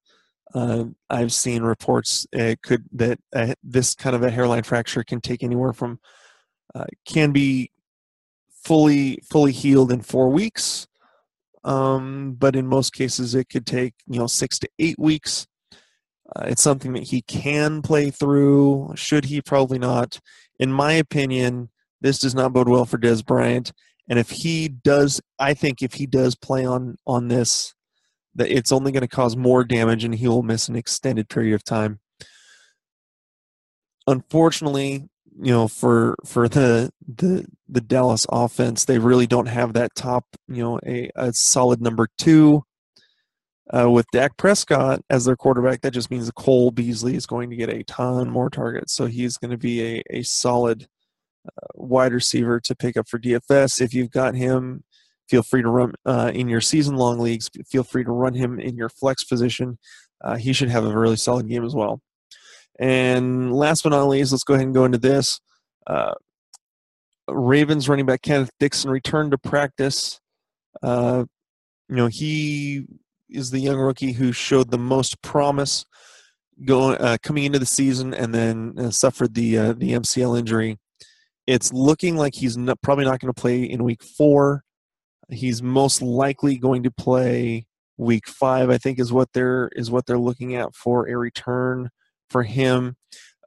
uh, 0.54 0.86
I've 1.10 1.34
seen 1.34 1.64
reports 1.64 2.26
uh, 2.38 2.56
could 2.64 2.86
that 2.94 3.20
uh, 3.36 3.56
this 3.64 3.96
kind 3.96 4.16
of 4.16 4.24
a 4.24 4.32
hairline 4.32 4.64
fracture 4.64 5.04
can 5.04 5.20
take 5.20 5.44
anywhere 5.44 5.74
from 5.74 6.00
uh, 6.74 6.86
can 7.06 7.32
be 7.32 7.72
fully 8.64 9.20
fully 9.30 9.52
healed 9.52 9.92
in 9.92 10.02
four 10.02 10.30
weeks 10.30 10.88
um, 11.66 12.36
but 12.38 12.56
in 12.56 12.68
most 12.68 12.94
cases 12.94 13.36
it 13.36 13.50
could 13.50 13.66
take 13.66 13.96
you 14.08 14.20
know 14.20 14.28
six 14.28 14.58
to 14.60 14.70
eight 14.80 14.98
weeks. 14.98 15.48
Uh, 16.34 16.46
it's 16.48 16.62
something 16.62 16.94
that 16.94 17.04
he 17.04 17.22
can 17.22 17.82
play 17.82 18.10
through. 18.10 18.94
Should 18.96 19.26
he? 19.26 19.42
Probably 19.42 19.80
not. 19.80 20.20
In 20.60 20.72
my 20.72 20.94
opinion, 20.94 21.70
this 22.02 22.20
does 22.20 22.36
not 22.36 22.54
bode 22.54 22.70
well 22.70 22.86
for 22.86 22.98
Dez 22.98 23.26
Bryant. 23.26 23.72
And 24.08 24.20
if 24.20 24.30
he 24.30 24.68
does, 24.68 25.22
I 25.40 25.54
think 25.54 25.82
if 25.82 25.96
he 25.96 26.06
does 26.06 26.36
play 26.36 26.66
on 26.66 26.98
on 27.08 27.28
this, 27.28 27.74
that 28.36 28.52
it's 28.52 28.72
only 28.72 28.92
going 28.92 29.02
to 29.02 29.08
cause 29.08 29.36
more 29.36 29.64
damage, 29.64 30.04
and 30.04 30.14
he 30.14 30.28
will 30.28 30.44
miss 30.44 30.68
an 30.68 30.76
extended 30.76 31.30
period 31.30 31.56
of 31.56 31.64
time. 31.64 32.00
Unfortunately, 34.08 35.10
you 35.42 35.52
know 35.52 35.68
for 35.68 36.16
for 36.26 36.48
the 36.48 36.92
the 37.08 37.46
the 37.68 37.82
Dallas 37.82 38.26
offense 38.30 38.86
they 38.86 39.00
really 39.00 39.28
don't 39.28 39.48
have 39.48 39.74
that 39.74 39.96
top 39.96 40.26
you 40.48 40.64
know 40.64 40.80
a, 40.86 41.10
a 41.16 41.34
solid 41.34 41.82
number 41.82 42.08
two 42.18 42.64
uh, 43.74 43.90
with 43.90 44.06
Dak 44.12 44.38
Prescott 44.38 45.02
as 45.10 45.26
their 45.26 45.36
quarterback 45.36 45.82
that 45.82 45.92
just 45.92 46.12
means 46.12 46.30
Cole 46.32 46.72
Beasley 46.72 47.16
is 47.16 47.26
going 47.26 47.50
to 47.50 47.56
get 47.56 47.70
a 47.70 47.84
ton 47.84 48.30
more 48.30 48.50
targets. 48.50 48.94
So 48.94 49.06
he's 49.06 49.38
going 49.38 49.52
to 49.52 49.58
be 49.58 49.82
a, 49.82 50.04
a 50.10 50.24
solid 50.24 50.88
uh, 51.48 51.68
wide 51.74 52.14
receiver 52.14 52.60
to 52.60 52.76
pick 52.76 52.98
up 52.98 53.08
for 53.08 53.20
DFS 53.20 53.82
if 53.82 53.94
you've 53.94 54.12
got 54.12 54.36
him 54.36 54.84
feel 55.28 55.44
free 55.44 55.62
to 55.62 55.70
run 55.70 55.94
uh, 56.06 56.32
in 56.34 56.48
your 56.48 56.62
season 56.62 56.96
long 56.96 57.20
leagues. 57.20 57.50
Feel 57.68 57.84
free 57.84 58.04
to 58.04 58.12
run 58.12 58.34
him 58.34 58.60
in 58.60 58.76
your 58.76 58.90
flex 58.90 59.24
position. 59.24 59.78
Uh, 60.24 60.36
he 60.38 60.54
should 60.54 60.70
have 60.70 60.86
a 60.86 60.98
really 60.98 61.16
solid 61.16 61.48
game 61.48 61.66
as 61.66 61.76
well. 61.76 62.02
And 62.80 63.54
last 63.54 63.84
but 63.84 63.90
not 63.90 64.04
least, 64.06 64.32
let's 64.32 64.44
go 64.44 64.54
ahead 64.54 64.66
and 64.66 64.76
go 64.76 64.86
into 64.86 64.98
this. 64.98 65.40
Uh, 65.88 66.14
Ravens 67.28 67.90
running 67.90 68.06
back 68.06 68.22
Kenneth 68.22 68.52
Dixon 68.60 68.92
returned 68.92 69.32
to 69.32 69.38
practice. 69.38 70.20
Uh, 70.84 71.26
you 71.90 71.96
know, 71.96 72.08
he 72.08 72.86
is 73.30 73.52
the 73.52 73.60
young 73.60 73.78
rookie 73.78 74.14
who 74.14 74.32
showed 74.32 74.72
the 74.72 74.78
most 74.78 75.22
promise 75.22 75.86
going 76.64 76.98
uh, 77.00 77.18
coming 77.22 77.44
into 77.44 77.60
the 77.60 77.66
season, 77.66 78.14
and 78.14 78.34
then 78.34 78.76
uh, 78.78 78.92
suffered 78.92 79.34
the 79.34 79.58
uh, 79.58 79.74
the 79.74 79.92
MCL 79.92 80.38
injury. 80.38 80.78
It's 81.48 81.72
looking 81.74 82.16
like 82.16 82.34
he's 82.36 82.58
not, 82.58 82.82
probably 82.82 83.06
not 83.06 83.20
going 83.20 83.34
to 83.34 83.40
play 83.40 83.64
in 83.64 83.84
Week 83.84 84.04
Four. 84.04 84.64
He's 85.30 85.62
most 85.62 86.02
likely 86.02 86.58
going 86.58 86.84
to 86.84 86.92
play 86.92 87.66
Week 87.98 88.28
Five. 88.28 88.70
I 88.70 88.78
think 88.78 89.00
is 89.00 89.12
what 89.12 89.30
they're 89.34 89.70
is 89.76 89.92
what 89.92 90.06
they're 90.06 90.18
looking 90.18 90.56
at 90.56 90.76
for 90.76 91.08
a 91.08 91.18
return 91.18 91.90
for 92.30 92.44
him. 92.44 92.96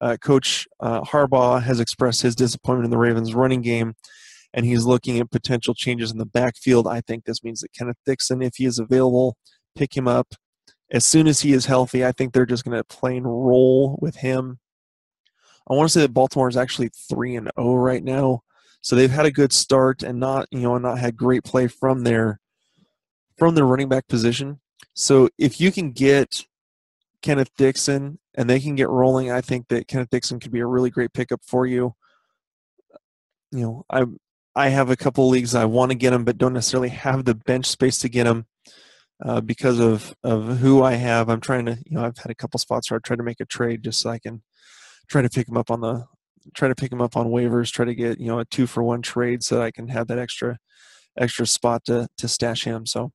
Uh, 0.01 0.17
Coach 0.17 0.69
uh, 0.81 1.01
Harbaugh 1.03 1.63
has 1.63 1.81
expressed 1.81 2.23
his 2.23 2.37
disappointment 2.37 2.85
in 2.85 2.91
the 2.91 2.99
Ravens' 2.99 3.35
running 3.35 3.63
game, 3.63 3.95
and 4.55 4.65
he's 4.65 4.85
looking 4.85 5.19
at 5.19 5.31
potential 5.31 5.75
changes 5.75 6.13
in 6.13 6.19
the 6.19 6.27
backfield. 6.27 6.87
I 6.87 7.01
think 7.01 7.25
this 7.25 7.43
means 7.43 7.61
that 7.61 7.73
Kenneth 7.73 7.97
Dixon, 8.07 8.41
if 8.41 8.57
he 8.57 8.65
is 8.65 8.79
available, 8.79 9.37
pick 9.79 9.97
him 9.97 10.09
up 10.09 10.35
as 10.91 11.07
soon 11.07 11.27
as 11.27 11.41
he 11.41 11.53
is 11.53 11.67
healthy. 11.67 12.05
I 12.05 12.13
think 12.13 12.33
they're 12.33 12.47
just 12.47 12.65
going 12.65 12.77
to 12.77 12.85
plain 12.85 13.23
roll 13.23 13.99
with 14.01 14.17
him. 14.17 14.59
I 15.71 15.75
want 15.75 15.89
to 15.89 15.93
say 15.93 16.01
that 16.01 16.15
Baltimore 16.15 16.49
is 16.49 16.57
actually 16.57 16.91
three 17.09 17.37
and 17.37 17.51
zero 17.59 17.75
right 17.75 18.03
now, 18.03 18.43
so 18.81 18.97
they've 18.97 19.11
had 19.11 19.27
a 19.27 19.31
good 19.31 19.53
start 19.53 20.03
and 20.03 20.19
not 20.19 20.49
you 20.51 20.61
know 20.61 20.75
and 20.75 20.83
not 20.83 20.99
had 20.99 21.17
great 21.17 21.45
play 21.45 21.67
from 21.67 22.05
their 22.05 22.41
from 23.37 23.55
their 23.55 23.67
running 23.67 23.89
back 23.89 24.09
position. 24.09 24.61
So 24.95 25.29
if 25.39 25.61
you 25.61 25.71
can 25.71 25.93
get 25.93 26.47
Kenneth 27.21 27.51
Dixon 27.59 28.19
and 28.35 28.49
they 28.49 28.61
can 28.61 28.77
get 28.77 28.89
rolling, 28.89 29.31
I 29.31 29.43
think 29.43 29.69
that 29.69 29.89
Kenneth 29.89 30.11
Dixon 30.11 30.41
could 30.41 30.53
be 30.53 30.61
a 30.61 30.67
really 30.67 30.91
great 30.91 31.13
pickup 31.13 31.43
for 31.45 31.67
you. 31.67 31.95
You 33.53 33.61
know, 33.61 33.85
I 33.91 34.07
I 34.57 34.71
have 34.71 34.89
a 34.89 34.97
couple 34.97 35.29
leagues 35.29 35.55
I 35.55 35.67
want 35.67 35.93
to 35.93 35.99
get 35.99 36.15
him, 36.15 36.25
but 36.25 36.39
don't 36.39 36.55
necessarily 36.55 36.89
have 36.89 37.27
the 37.27 37.35
bench 37.35 37.67
space 37.67 37.99
to 37.99 38.09
get 38.09 38.27
him 38.27 38.47
uh, 39.25 39.41
because 39.41 39.81
of 39.81 40.15
of 40.23 40.59
who 40.59 40.83
I 40.83 40.95
have. 40.95 41.29
I'm 41.29 41.41
trying 41.41 41.67
to, 41.67 41.79
you 41.87 41.97
know, 41.97 42.05
I've 42.05 42.19
had 42.19 42.31
a 42.31 42.35
couple 42.35 42.59
spots 42.59 42.91
where 42.91 42.97
I've 42.97 43.03
tried 43.03 43.17
to 43.17 43.25
make 43.25 43.41
a 43.41 43.45
trade 43.45 43.83
just 43.83 44.01
so 44.01 44.11
I 44.11 44.19
can 44.19 44.43
try 45.09 45.23
to 45.23 45.31
pick 45.31 45.49
him 45.49 45.57
up 45.57 45.71
on 45.71 45.81
the 45.81 46.05
try 46.55 46.69
to 46.69 46.75
pick 46.75 46.93
him 46.93 47.01
up 47.01 47.17
on 47.17 47.29
waivers, 47.29 47.71
try 47.71 47.85
to 47.85 47.95
get 47.95 48.21
you 48.21 48.29
know 48.29 48.39
a 48.39 48.45
two 48.45 48.67
for 48.67 48.83
one 48.83 49.03
trade 49.03 49.43
so 49.43 49.57
that 49.57 49.65
I 49.65 49.71
can 49.71 49.89
have 49.89 50.07
that 50.09 50.19
extra 50.19 50.59
extra 51.19 51.47
spot 51.47 51.85
to 51.87 52.09
to 52.19 52.29
stash 52.29 52.65
him. 52.65 52.87
So 52.87 53.13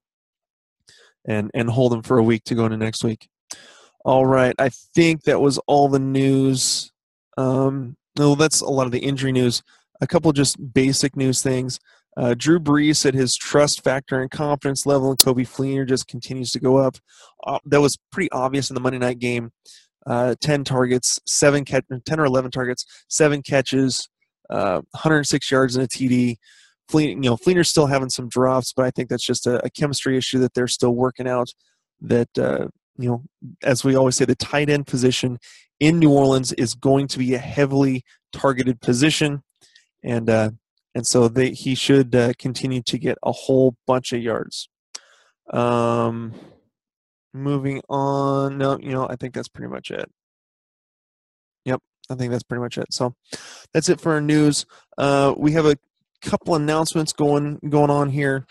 and 1.25 1.49
and 1.53 1.69
hold 1.69 1.93
him 1.93 2.01
for 2.01 2.17
a 2.17 2.23
week 2.23 2.43
to 2.45 2.55
go 2.55 2.65
into 2.65 2.77
next 2.77 3.03
week. 3.03 3.27
All 4.05 4.25
right. 4.25 4.55
I 4.59 4.69
think 4.69 5.23
that 5.23 5.39
was 5.39 5.57
all 5.59 5.87
the 5.87 5.99
news. 5.99 6.91
Um, 7.37 7.95
no, 8.17 8.35
that's 8.35 8.61
a 8.61 8.69
lot 8.69 8.85
of 8.85 8.91
the 8.91 8.99
injury 8.99 9.31
news. 9.31 9.63
A 10.01 10.07
couple 10.07 10.31
just 10.33 10.73
basic 10.73 11.15
news 11.15 11.41
things. 11.41 11.79
Uh, 12.15 12.35
Drew 12.37 12.59
Brees 12.59 12.97
said 12.97 13.13
his 13.13 13.35
trust 13.35 13.83
factor 13.83 14.21
and 14.21 14.29
confidence 14.29 14.85
level 14.85 15.11
in 15.11 15.17
Coby 15.17 15.47
Fleener 15.47 15.87
just 15.87 16.07
continues 16.07 16.51
to 16.51 16.59
go 16.59 16.77
up. 16.77 16.97
Uh, 17.45 17.59
that 17.65 17.81
was 17.81 17.97
pretty 18.11 18.31
obvious 18.31 18.69
in 18.69 18.75
the 18.75 18.81
Monday 18.81 18.99
night 18.99 19.19
game. 19.19 19.51
Uh, 20.05 20.35
10 20.41 20.63
targets, 20.63 21.19
seven 21.25 21.63
catch, 21.63 21.85
10 22.05 22.19
or 22.19 22.25
11 22.25 22.51
targets, 22.51 22.85
seven 23.07 23.41
catches, 23.41 24.07
uh, 24.49 24.81
106 24.91 25.49
yards 25.49 25.75
and 25.75 25.85
a 25.85 25.87
TD. 25.87 26.35
Fleener, 26.91 27.09
you 27.09 27.29
know, 27.29 27.37
Fleener's 27.37 27.69
still 27.69 27.87
having 27.87 28.09
some 28.09 28.27
drops, 28.27 28.73
but 28.73 28.85
I 28.85 28.91
think 28.91 29.09
that's 29.09 29.25
just 29.25 29.47
a, 29.47 29.65
a 29.65 29.69
chemistry 29.69 30.17
issue 30.17 30.39
that 30.39 30.53
they're 30.53 30.67
still 30.67 30.93
working 30.93 31.27
out. 31.27 31.47
That 32.01 32.27
uh, 32.37 32.67
you 32.97 33.09
know, 33.09 33.23
as 33.63 33.85
we 33.85 33.95
always 33.95 34.17
say, 34.17 34.25
the 34.25 34.35
tight 34.35 34.69
end 34.69 34.87
position 34.87 35.39
in 35.79 35.99
New 35.99 36.11
Orleans 36.11 36.51
is 36.53 36.75
going 36.75 37.07
to 37.07 37.19
be 37.19 37.33
a 37.33 37.39
heavily 37.39 38.03
targeted 38.33 38.81
position, 38.81 39.41
and 40.03 40.29
uh, 40.29 40.51
and 40.95 41.07
so 41.07 41.27
they, 41.27 41.51
he 41.51 41.75
should 41.75 42.13
uh, 42.15 42.33
continue 42.37 42.81
to 42.83 42.97
get 42.97 43.17
a 43.23 43.31
whole 43.31 43.75
bunch 43.87 44.13
of 44.13 44.21
yards. 44.21 44.69
Um, 45.51 46.33
moving 47.33 47.81
on, 47.89 48.57
no, 48.57 48.77
you 48.79 48.91
know, 48.91 49.07
I 49.09 49.15
think 49.15 49.33
that's 49.33 49.47
pretty 49.47 49.71
much 49.71 49.91
it. 49.91 50.09
Yep, 51.65 51.81
I 52.09 52.15
think 52.15 52.31
that's 52.31 52.43
pretty 52.43 52.61
much 52.61 52.77
it. 52.77 52.93
So 52.93 53.15
that's 53.73 53.89
it 53.89 53.99
for 53.99 54.13
our 54.13 54.21
news. 54.21 54.65
Uh, 54.97 55.33
we 55.37 55.53
have 55.53 55.65
a 55.65 55.77
couple 56.21 56.55
announcements 56.55 57.13
going 57.13 57.59
going 57.69 57.89
on 57.89 58.09
here. 58.09 58.45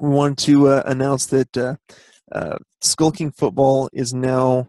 We 0.00 0.10
want 0.10 0.38
to 0.40 0.68
uh, 0.68 0.82
announce 0.86 1.26
that 1.26 1.56
uh, 1.56 1.76
uh, 2.32 2.58
Skull 2.80 3.12
football 3.34 3.88
is 3.92 4.14
now, 4.14 4.68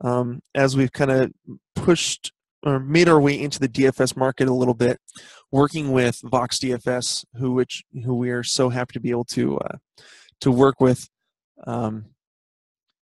um, 0.00 0.40
as 0.54 0.76
we've 0.76 0.92
kind 0.92 1.10
of 1.10 1.32
pushed 1.74 2.32
or 2.62 2.80
made 2.80 3.08
our 3.08 3.20
way 3.20 3.40
into 3.40 3.58
the 3.58 3.68
DFS 3.68 4.16
market 4.16 4.48
a 4.48 4.54
little 4.54 4.74
bit, 4.74 4.98
working 5.50 5.92
with 5.92 6.20
Vox 6.24 6.58
DFS, 6.58 7.24
who 7.36 7.52
which 7.52 7.84
who 8.04 8.14
we 8.14 8.30
are 8.30 8.42
so 8.42 8.68
happy 8.68 8.92
to 8.94 9.00
be 9.00 9.10
able 9.10 9.24
to 9.24 9.58
uh, 9.58 9.76
to 10.40 10.50
work 10.50 10.80
with. 10.80 11.08
Um, 11.66 12.06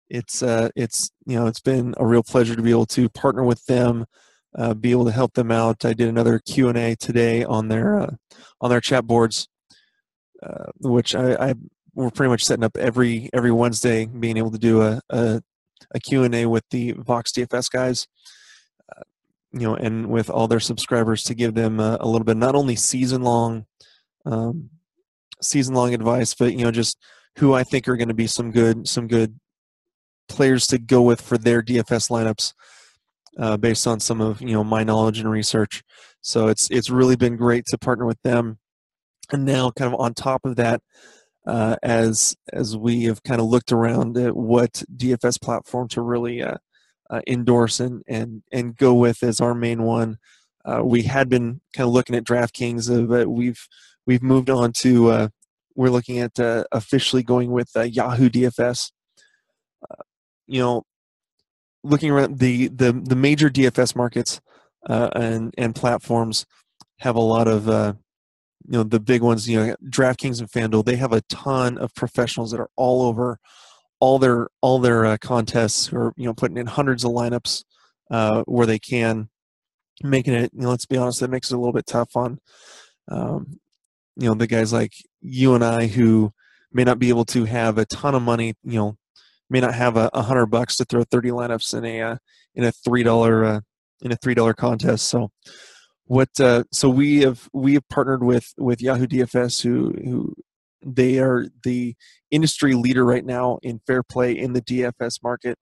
it's 0.09 0.43
uh, 0.43 0.69
it's 0.75 1.11
you 1.25 1.39
know 1.39 1.47
it's 1.47 1.61
been 1.61 1.93
a 1.97 2.05
real 2.05 2.23
pleasure 2.23 2.55
to 2.55 2.61
be 2.61 2.71
able 2.71 2.85
to 2.87 3.09
partner 3.09 3.43
with 3.43 3.65
them, 3.65 4.05
uh, 4.55 4.73
be 4.73 4.91
able 4.91 5.05
to 5.05 5.11
help 5.11 5.33
them 5.33 5.51
out. 5.51 5.85
I 5.85 5.93
did 5.93 6.07
another 6.07 6.39
Q 6.39 6.69
and 6.69 6.77
A 6.77 6.95
today 6.95 7.43
on 7.43 7.67
their 7.67 7.99
uh, 7.99 8.15
on 8.61 8.69
their 8.69 8.81
chat 8.81 9.05
boards, 9.05 9.47
uh, 10.41 10.71
which 10.79 11.15
I, 11.15 11.33
I 11.33 11.53
we're 11.95 12.09
pretty 12.09 12.29
much 12.29 12.43
setting 12.43 12.63
up 12.63 12.77
every 12.77 13.29
every 13.33 13.51
Wednesday, 13.51 14.05
being 14.05 14.37
able 14.37 14.51
to 14.51 14.59
do 14.59 14.81
a 14.81 15.01
a, 15.09 15.41
a 15.93 15.99
Q 15.99 16.23
and 16.23 16.35
A 16.35 16.45
with 16.45 16.65
the 16.69 16.91
Vox 16.91 17.31
DFS 17.31 17.71
guys, 17.71 18.07
you 19.53 19.67
know, 19.67 19.75
and 19.75 20.09
with 20.09 20.29
all 20.29 20.47
their 20.47 20.59
subscribers 20.59 21.23
to 21.23 21.35
give 21.35 21.53
them 21.53 21.79
a, 21.79 21.97
a 21.99 22.07
little 22.07 22.25
bit 22.25 22.37
not 22.37 22.55
only 22.55 22.75
season 22.75 23.21
long, 23.21 23.65
um, 24.25 24.69
season 25.41 25.75
long 25.75 25.93
advice, 25.93 26.33
but 26.33 26.53
you 26.53 26.65
know 26.65 26.71
just 26.71 26.97
who 27.37 27.53
I 27.53 27.63
think 27.63 27.87
are 27.87 27.97
going 27.97 28.07
to 28.07 28.13
be 28.13 28.27
some 28.27 28.51
good 28.51 28.87
some 28.87 29.07
good 29.07 29.39
players 30.27 30.67
to 30.67 30.77
go 30.77 31.01
with 31.01 31.21
for 31.21 31.37
their 31.37 31.61
DFS 31.61 32.09
lineups 32.09 32.53
uh, 33.37 33.57
based 33.57 33.87
on 33.87 33.99
some 33.99 34.21
of 34.21 34.41
you 34.41 34.53
know 34.53 34.63
my 34.63 34.83
knowledge 34.83 35.19
and 35.19 35.29
research. 35.29 35.83
So 36.21 36.47
it's 36.47 36.69
it's 36.71 36.89
really 36.89 37.15
been 37.15 37.35
great 37.35 37.65
to 37.67 37.77
partner 37.77 38.05
with 38.05 38.21
them. 38.23 38.59
And 39.31 39.45
now, 39.45 39.71
kind 39.71 39.93
of 39.93 39.99
on 39.99 40.13
top 40.13 40.45
of 40.45 40.55
that, 40.57 40.81
uh, 41.45 41.75
as 41.83 42.35
as 42.51 42.75
we 42.77 43.03
have 43.03 43.23
kind 43.23 43.39
of 43.39 43.47
looked 43.47 43.71
around 43.71 44.17
at 44.17 44.35
what 44.35 44.83
DFS 44.95 45.41
platform 45.41 45.87
to 45.89 46.01
really 46.01 46.41
uh, 46.41 46.57
uh, 47.13 47.21
endorse 47.27 47.79
and 47.79 48.01
and 48.07 48.41
and 48.51 48.75
go 48.75 48.93
with 48.95 49.21
as 49.21 49.39
our 49.39 49.53
main 49.53 49.83
one. 49.83 50.17
Uh, 50.65 50.81
we 50.83 51.03
had 51.03 51.29
been 51.29 51.61
kind 51.73 51.87
of 51.87 51.93
looking 51.93 52.15
at 52.15 52.23
DraftKings, 52.23 52.89
uh, 52.89 53.05
but 53.05 53.27
we've 53.27 53.67
we've 54.07 54.23
moved 54.23 54.49
on 54.49 54.71
to 54.71 55.11
uh, 55.11 55.27
we're 55.75 55.91
looking 55.91 56.17
at 56.17 56.31
officially 56.71 57.21
going 57.21 57.51
with 57.51 57.69
Yahoo 57.75 58.29
DFS. 58.29 58.91
you 60.47 60.59
know, 60.59 60.83
looking 61.83 62.09
around 62.09 62.39
the 62.39 62.67
the 62.69 62.91
the 62.91 63.15
major 63.15 63.49
DFS 63.49 63.95
markets 63.95 64.41
and 64.89 65.53
and 65.55 65.75
platforms 65.75 66.47
have 66.99 67.15
a 67.15 67.21
lot 67.21 67.47
of 67.47 67.67
you 67.67 68.71
know 68.71 68.83
the 68.83 68.99
big 68.99 69.21
ones 69.21 69.47
you 69.47 69.59
know 69.59 69.75
draftkings 69.87 70.39
and 70.39 70.49
fanduel 70.49 70.85
they 70.85 70.95
have 70.95 71.11
a 71.11 71.21
ton 71.21 71.77
of 71.77 71.93
professionals 71.93 72.51
that 72.51 72.59
are 72.59 72.69
all 72.75 73.01
over 73.03 73.39
all 74.03 74.19
their 74.19 74.49
all 74.61 74.79
their 74.79 75.05
uh, 75.05 75.17
contests 75.17 75.93
are 75.93 76.13
you 76.17 76.25
know 76.25 76.33
putting 76.33 76.57
in 76.57 76.67
hundreds 76.67 77.05
of 77.05 77.11
lineups 77.11 77.63
uh, 78.11 78.43
where 78.43 78.67
they 78.67 78.79
can 78.79 79.29
making 80.03 80.33
it 80.33 80.51
you 80.53 80.61
know 80.61 80.69
let's 80.69 80.85
be 80.85 80.97
honest 80.97 81.21
that 81.21 81.29
makes 81.29 81.51
it 81.51 81.55
a 81.55 81.57
little 81.57 81.71
bit 81.71 81.87
tough 81.87 82.15
on 82.15 82.37
um, 83.09 83.59
you 84.17 84.27
know 84.27 84.33
the 84.33 84.47
guys 84.47 84.73
like 84.73 84.91
you 85.21 85.55
and 85.55 85.63
i 85.63 85.87
who 85.87 86.33
may 86.73 86.83
not 86.83 86.99
be 86.99 87.07
able 87.07 87.23
to 87.23 87.45
have 87.45 87.77
a 87.77 87.85
ton 87.85 88.13
of 88.13 88.21
money 88.21 88.55
you 88.65 88.77
know 88.77 88.97
may 89.49 89.61
not 89.61 89.73
have 89.73 89.95
a, 89.95 90.09
a 90.13 90.23
hundred 90.23 90.47
bucks 90.47 90.75
to 90.75 90.83
throw 90.83 91.03
30 91.03 91.29
lineups 91.29 91.77
in 91.77 91.85
a 91.85 92.01
uh, 92.01 92.15
in 92.55 92.65
a 92.65 92.71
three 92.73 93.03
dollar 93.03 93.45
uh, 93.45 93.59
in 94.01 94.11
a 94.11 94.17
three 94.17 94.33
dollar 94.33 94.53
contest. 94.53 95.07
So 95.07 95.31
what 96.05 96.29
uh, 96.39 96.63
so 96.71 96.89
we 96.89 97.21
have 97.21 97.49
we 97.53 97.75
have 97.75 97.87
partnered 97.87 98.23
with 98.23 98.53
with 98.57 98.81
Yahoo 98.81 99.07
DFS 99.07 99.61
who 99.61 99.93
who 100.03 100.33
they 100.85 101.19
are 101.19 101.47
the 101.63 101.95
industry 102.31 102.73
leader 102.73 103.05
right 103.05 103.25
now 103.25 103.59
in 103.63 103.81
fair 103.85 104.03
play 104.03 104.37
in 104.37 104.53
the 104.53 104.61
DFS 104.61 105.23
market. 105.23 105.57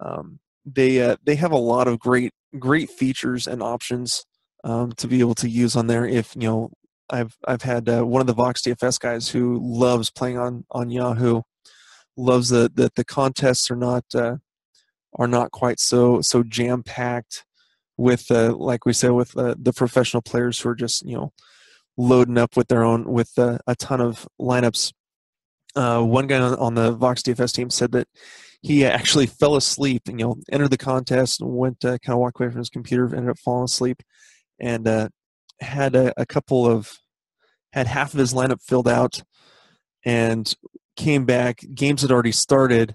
Um, 0.00 0.40
they 0.64 1.02
uh, 1.02 1.16
they 1.24 1.36
have 1.36 1.52
a 1.52 1.56
lot 1.56 1.88
of 1.88 1.98
great 1.98 2.32
great 2.58 2.90
features 2.90 3.46
and 3.46 3.62
options 3.62 4.24
um, 4.64 4.92
to 4.92 5.06
be 5.06 5.20
able 5.20 5.34
to 5.36 5.48
use 5.48 5.76
on 5.76 5.86
there. 5.86 6.06
If 6.06 6.34
you 6.34 6.48
know, 6.48 6.70
I've 7.10 7.36
I've 7.46 7.62
had 7.62 7.88
uh, 7.88 8.02
one 8.02 8.20
of 8.20 8.26
the 8.26 8.34
Vox 8.34 8.62
DFS 8.62 8.98
guys 8.98 9.28
who 9.28 9.58
loves 9.62 10.10
playing 10.10 10.38
on 10.38 10.64
on 10.70 10.90
Yahoo, 10.90 11.42
loves 12.16 12.48
that 12.50 12.76
the, 12.76 12.90
the 12.96 13.04
contests 13.04 13.70
are 13.70 13.76
not 13.76 14.04
uh, 14.14 14.36
are 15.16 15.28
not 15.28 15.50
quite 15.50 15.80
so 15.80 16.20
so 16.20 16.42
jam 16.42 16.82
packed 16.82 17.44
with 17.96 18.30
uh, 18.30 18.54
like 18.56 18.84
we 18.84 18.92
said 18.92 19.10
with 19.10 19.36
uh, 19.36 19.54
the 19.58 19.72
professional 19.72 20.22
players 20.22 20.58
who 20.58 20.68
are 20.70 20.74
just 20.74 21.06
you 21.06 21.16
know 21.16 21.32
loading 21.96 22.38
up 22.38 22.56
with 22.56 22.68
their 22.68 22.84
own 22.84 23.04
with 23.04 23.30
uh, 23.38 23.58
a 23.66 23.74
ton 23.74 24.00
of 24.00 24.26
lineups. 24.40 24.92
Uh, 25.76 26.02
one 26.02 26.26
guy 26.26 26.38
on, 26.38 26.54
on, 26.54 26.74
the 26.74 26.92
Vox 26.92 27.22
DFS 27.22 27.52
team 27.52 27.68
said 27.68 27.92
that 27.92 28.06
he 28.62 28.84
actually 28.84 29.26
fell 29.40 29.56
asleep. 29.56 30.02
And, 30.06 30.20
you 30.20 30.26
know, 30.26 30.36
entered 30.50 30.70
the 30.70 30.78
contest 30.78 31.40
went 31.42 31.84
uh, 31.84 31.98
kind 31.98 32.14
of 32.14 32.18
walked 32.18 32.40
away 32.40 32.50
from 32.50 32.58
his 32.58 32.70
computer, 32.70 33.04
ended 33.14 33.30
up 33.30 33.38
falling 33.38 33.64
asleep, 33.64 34.02
and 34.60 34.86
uh, 34.86 35.08
had 35.60 35.96
a, 35.96 36.12
a 36.20 36.26
couple 36.26 36.66
of 36.66 36.98
had 37.72 37.86
half 37.88 38.14
of 38.14 38.20
his 38.20 38.32
lineup 38.32 38.62
filled 38.62 38.88
out, 38.88 39.22
and 40.04 40.54
came 40.96 41.24
back. 41.24 41.60
Games 41.74 42.02
had 42.02 42.12
already 42.12 42.32
started, 42.32 42.94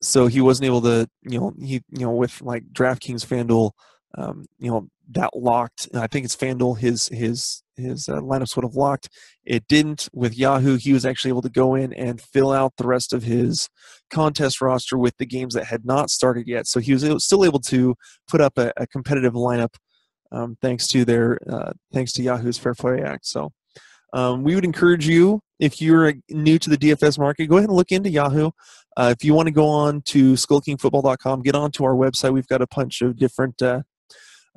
so 0.00 0.28
he 0.28 0.40
wasn't 0.40 0.66
able 0.66 0.82
to. 0.82 1.08
You 1.22 1.40
know, 1.40 1.54
he 1.60 1.82
you 1.90 2.06
know 2.06 2.12
with 2.12 2.40
like 2.42 2.64
DraftKings, 2.72 3.26
FanDuel 3.26 3.72
um, 4.16 4.46
you 4.58 4.70
know 4.70 4.88
that 5.12 5.36
locked. 5.36 5.88
I 5.94 6.06
think 6.06 6.24
it's 6.24 6.36
FanDuel. 6.36 6.78
His 6.78 7.08
his 7.08 7.62
his 7.76 8.08
uh, 8.08 8.20
lineups 8.20 8.54
would 8.56 8.64
have 8.64 8.74
locked. 8.74 9.08
It 9.44 9.66
didn't 9.68 10.08
with 10.12 10.36
Yahoo. 10.36 10.76
He 10.76 10.92
was 10.92 11.04
actually 11.04 11.30
able 11.30 11.42
to 11.42 11.48
go 11.48 11.74
in 11.74 11.92
and 11.92 12.20
fill 12.20 12.52
out 12.52 12.74
the 12.76 12.86
rest 12.86 13.12
of 13.12 13.22
his 13.22 13.68
contest 14.10 14.60
roster 14.60 14.98
with 14.98 15.16
the 15.18 15.26
games 15.26 15.54
that 15.54 15.64
had 15.64 15.84
not 15.84 16.10
started 16.10 16.46
yet. 16.46 16.66
So 16.66 16.80
he 16.80 16.92
was 16.92 17.24
still 17.24 17.44
able 17.44 17.60
to 17.60 17.94
put 18.28 18.40
up 18.40 18.58
a, 18.58 18.72
a 18.76 18.86
competitive 18.86 19.34
lineup 19.34 19.74
um, 20.30 20.56
thanks 20.60 20.86
to 20.88 21.04
their 21.04 21.38
uh, 21.48 21.72
thanks 21.92 22.12
to 22.12 22.22
Yahoo's 22.22 22.58
Fair 22.58 22.74
Play 22.74 23.02
Act. 23.02 23.26
So 23.26 23.52
um, 24.12 24.42
we 24.42 24.54
would 24.54 24.64
encourage 24.64 25.06
you 25.08 25.40
if 25.58 25.80
you're 25.80 26.14
new 26.28 26.58
to 26.58 26.70
the 26.70 26.76
DFS 26.76 27.18
market, 27.18 27.46
go 27.46 27.56
ahead 27.56 27.68
and 27.68 27.76
look 27.76 27.92
into 27.92 28.10
Yahoo. 28.10 28.50
Uh, 28.96 29.14
if 29.16 29.24
you 29.24 29.32
want 29.32 29.46
to 29.46 29.52
go 29.52 29.68
on 29.68 30.02
to 30.02 30.32
skullkingfootball.com, 30.32 31.42
get 31.42 31.54
onto 31.54 31.84
our 31.84 31.94
website. 31.94 32.32
We've 32.32 32.48
got 32.48 32.60
a 32.60 32.66
bunch 32.66 33.00
of 33.00 33.16
different 33.16 33.62
uh, 33.62 33.82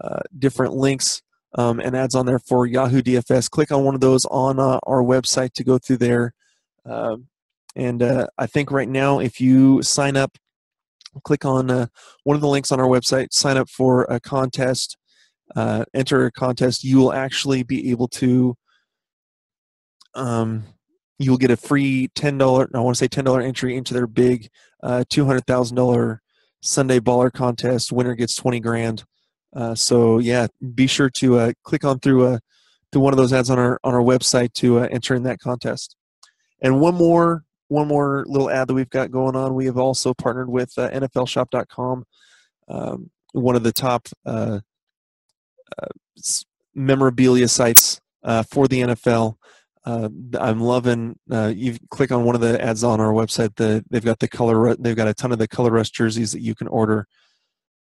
uh, 0.01 0.19
different 0.37 0.73
links 0.73 1.21
um, 1.57 1.79
and 1.79 1.95
ads 1.95 2.15
on 2.15 2.25
there 2.25 2.39
for 2.39 2.65
Yahoo 2.65 3.01
DFS. 3.01 3.49
Click 3.49 3.71
on 3.71 3.83
one 3.83 3.95
of 3.95 4.01
those 4.01 4.25
on 4.25 4.59
uh, 4.59 4.79
our 4.83 5.01
website 5.01 5.53
to 5.53 5.63
go 5.63 5.77
through 5.77 5.97
there. 5.97 6.33
Um, 6.85 7.27
and 7.75 8.03
uh, 8.03 8.27
I 8.37 8.47
think 8.47 8.71
right 8.71 8.87
now, 8.87 9.19
if 9.19 9.41
you 9.41 9.81
sign 9.81 10.17
up, 10.17 10.37
click 11.23 11.45
on 11.45 11.71
uh, 11.71 11.87
one 12.23 12.35
of 12.35 12.41
the 12.41 12.47
links 12.47 12.71
on 12.71 12.79
our 12.79 12.87
website, 12.87 13.27
sign 13.31 13.57
up 13.57 13.69
for 13.69 14.03
a 14.03 14.19
contest, 14.19 14.97
uh, 15.55 15.85
enter 15.93 16.25
a 16.25 16.31
contest, 16.31 16.83
you 16.83 16.97
will 16.97 17.13
actually 17.13 17.63
be 17.63 17.91
able 17.91 18.07
to. 18.09 18.55
Um, 20.13 20.63
you 21.19 21.31
will 21.31 21.37
get 21.37 21.51
a 21.51 21.57
free 21.57 22.09
ten 22.15 22.37
dollar. 22.37 22.69
I 22.73 22.79
want 22.79 22.95
to 22.95 22.99
say 22.99 23.07
ten 23.07 23.23
dollar 23.23 23.41
entry 23.41 23.77
into 23.77 23.93
their 23.93 24.07
big 24.07 24.49
two 25.09 25.25
hundred 25.25 25.45
thousand 25.45 25.77
dollar 25.77 26.21
Sunday 26.61 26.99
Baller 26.99 27.31
contest. 27.31 27.91
Winner 27.91 28.15
gets 28.15 28.35
twenty 28.35 28.59
grand. 28.59 29.05
Uh, 29.55 29.73
so 29.73 30.19
yeah, 30.19 30.47
be 30.73 30.87
sure 30.87 31.09
to 31.09 31.39
uh, 31.39 31.53
click 31.63 31.85
on 31.85 31.99
through 31.99 32.27
uh, 32.27 32.39
to 32.91 32.99
one 32.99 33.13
of 33.13 33.17
those 33.17 33.33
ads 33.33 33.49
on 33.49 33.57
our 33.57 33.79
on 33.83 33.93
our 33.93 34.01
website 34.01 34.53
to 34.53 34.79
uh, 34.79 34.87
enter 34.91 35.15
in 35.15 35.23
that 35.23 35.39
contest. 35.39 35.95
And 36.61 36.81
one 36.81 36.95
more 36.95 37.43
one 37.67 37.87
more 37.87 38.25
little 38.27 38.49
ad 38.49 38.67
that 38.67 38.73
we've 38.73 38.89
got 38.89 39.11
going 39.11 39.35
on. 39.35 39.55
We 39.55 39.65
have 39.65 39.77
also 39.77 40.13
partnered 40.13 40.49
with 40.49 40.77
uh, 40.77 40.89
NFLShop.com, 40.91 42.05
um, 42.67 43.09
one 43.31 43.55
of 43.55 43.63
the 43.63 43.71
top 43.71 44.07
uh, 44.25 44.59
memorabilia 46.75 47.47
sites 47.47 48.01
for 48.49 48.67
the 48.67 48.81
NFL. 48.81 49.37
Uh, 49.85 50.09
I'm 50.39 50.59
loving. 50.59 51.17
Uh, 51.31 51.53
you 51.55 51.77
click 51.89 52.11
on 52.11 52.23
one 52.23 52.33
of 52.33 52.41
the 52.41 52.61
ads 52.61 52.83
on 52.83 52.99
our 52.99 53.11
website. 53.11 53.55
The, 53.55 53.85
they've 53.89 54.03
got 54.03 54.19
the 54.19 54.27
color. 54.27 54.75
They've 54.75 54.95
got 54.95 55.07
a 55.07 55.13
ton 55.13 55.31
of 55.31 55.37
the 55.37 55.47
color 55.47 55.71
rush 55.71 55.91
jerseys 55.91 56.31
that 56.31 56.41
you 56.41 56.55
can 56.55 56.67
order. 56.67 57.07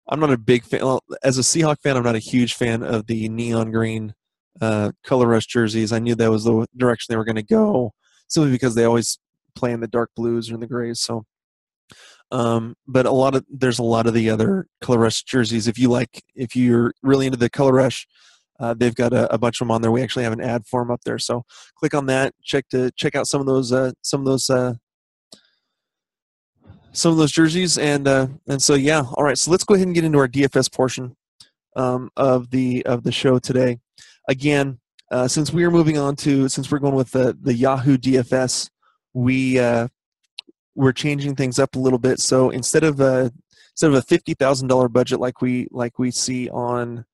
I'm 0.07 0.19
not 0.19 0.31
a 0.31 0.37
big 0.37 0.63
fan. 0.63 0.81
Well, 0.81 1.03
as 1.23 1.37
a 1.37 1.41
Seahawk 1.41 1.81
fan, 1.81 1.97
I'm 1.97 2.03
not 2.03 2.15
a 2.15 2.19
huge 2.19 2.53
fan 2.53 2.83
of 2.83 3.07
the 3.07 3.27
neon 3.29 3.71
green 3.71 4.13
uh, 4.61 4.91
color 5.03 5.27
rush 5.27 5.47
jerseys. 5.47 5.91
I 5.91 5.99
knew 5.99 6.15
that 6.15 6.29
was 6.29 6.43
the 6.43 6.67
direction 6.77 7.07
they 7.11 7.17
were 7.17 7.25
going 7.25 7.35
to 7.35 7.43
go, 7.43 7.93
simply 8.27 8.51
because 8.51 8.75
they 8.75 8.85
always 8.85 9.19
play 9.55 9.71
in 9.71 9.79
the 9.79 9.87
dark 9.87 10.11
blues 10.15 10.49
or 10.49 10.55
in 10.55 10.59
the 10.59 10.67
grays. 10.67 10.99
So, 10.99 11.25
um, 12.31 12.75
but 12.87 13.05
a 13.05 13.11
lot 13.11 13.35
of 13.35 13.45
there's 13.49 13.79
a 13.79 13.83
lot 13.83 14.07
of 14.07 14.13
the 14.13 14.29
other 14.29 14.67
color 14.81 14.99
rush 14.99 15.23
jerseys. 15.23 15.67
If 15.67 15.79
you 15.79 15.89
like, 15.89 16.23
if 16.35 16.55
you're 16.55 16.93
really 17.01 17.25
into 17.25 17.37
the 17.37 17.49
color 17.49 17.73
rush, 17.73 18.07
uh, 18.59 18.73
they've 18.73 18.95
got 18.95 19.11
a, 19.11 19.33
a, 19.33 19.37
bunch 19.37 19.59
of 19.59 19.67
them 19.67 19.71
on 19.71 19.81
there. 19.81 19.91
We 19.91 20.01
actually 20.01 20.23
have 20.23 20.33
an 20.33 20.41
ad 20.41 20.65
form 20.65 20.89
up 20.89 21.01
there, 21.03 21.19
so 21.19 21.43
click 21.77 21.93
on 21.93 22.05
that. 22.05 22.33
Check 22.43 22.69
to 22.69 22.91
check 22.91 23.15
out 23.15 23.27
some 23.27 23.41
of 23.41 23.47
those 23.47 23.71
uh, 23.71 23.91
some 24.01 24.21
of 24.21 24.25
those 24.25 24.49
uh, 24.49 24.73
some 26.95 27.11
of 27.11 27.17
those 27.17 27.31
jerseys, 27.31 27.77
and 27.77 28.07
uh, 28.07 28.27
and 28.47 28.61
so 28.61 28.73
yeah. 28.73 29.03
All 29.13 29.23
right, 29.23 29.37
so 29.37 29.51
let's 29.51 29.63
go 29.63 29.75
ahead 29.75 29.87
and 29.87 29.95
get 29.95 30.03
into 30.03 30.17
our 30.17 30.27
DFS 30.27 30.71
portion 30.71 31.15
um, 31.75 32.09
of 32.15 32.49
the 32.49 32.85
of 32.85 33.03
the 33.03 33.11
show 33.11 33.39
today. 33.39 33.79
Again, 34.27 34.79
uh, 35.11 35.27
since 35.27 35.53
we 35.53 35.63
are 35.63 35.71
moving 35.71 35.97
on 35.97 36.15
to 36.17 36.49
since 36.49 36.71
we're 36.71 36.79
going 36.79 36.95
with 36.95 37.11
the 37.11 37.37
the 37.39 37.53
Yahoo 37.53 37.97
DFS, 37.97 38.69
we 39.13 39.59
uh, 39.59 39.87
we're 40.75 40.93
changing 40.93 41.35
things 41.35 41.59
up 41.59 41.75
a 41.75 41.79
little 41.79 41.99
bit. 41.99 42.19
So 42.19 42.49
instead 42.49 42.83
of 42.83 42.99
a 42.99 43.31
instead 43.73 43.91
of 43.91 43.95
a 43.95 44.01
fifty 44.01 44.33
thousand 44.33 44.67
dollar 44.67 44.89
budget 44.89 45.19
like 45.19 45.41
we 45.41 45.67
like 45.71 45.99
we 45.99 46.11
see 46.11 46.49
on 46.49 47.05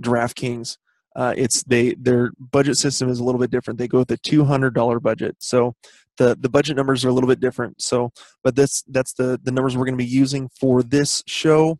DraftKings, 0.00 0.76
uh, 1.16 1.34
it's 1.36 1.62
they 1.64 1.94
their 1.94 2.32
budget 2.38 2.76
system 2.76 3.08
is 3.08 3.18
a 3.18 3.24
little 3.24 3.40
bit 3.40 3.50
different. 3.50 3.78
They 3.78 3.88
go 3.88 3.98
with 3.98 4.10
a 4.10 4.16
two 4.18 4.44
hundred 4.44 4.74
dollar 4.74 5.00
budget. 5.00 5.36
So 5.40 5.74
the 6.18 6.36
the 6.38 6.48
budget 6.48 6.76
numbers 6.76 7.04
are 7.04 7.08
a 7.08 7.12
little 7.12 7.28
bit 7.28 7.40
different. 7.40 7.80
So, 7.82 8.12
but 8.44 8.54
this 8.54 8.82
that's 8.88 9.14
the 9.14 9.40
the 9.42 9.50
numbers 9.50 9.76
we're 9.76 9.86
going 9.86 9.98
to 9.98 10.04
be 10.04 10.10
using 10.10 10.48
for 10.60 10.82
this 10.82 11.22
show. 11.26 11.78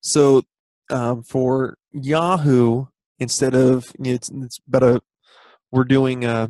So, 0.00 0.42
um, 0.90 1.22
for 1.22 1.76
Yahoo, 1.92 2.86
instead 3.18 3.54
of 3.54 3.92
it's 4.00 4.30
it's 4.30 4.60
about 4.66 4.82
a 4.82 5.00
we're 5.70 5.84
doing 5.84 6.24
uh, 6.24 6.48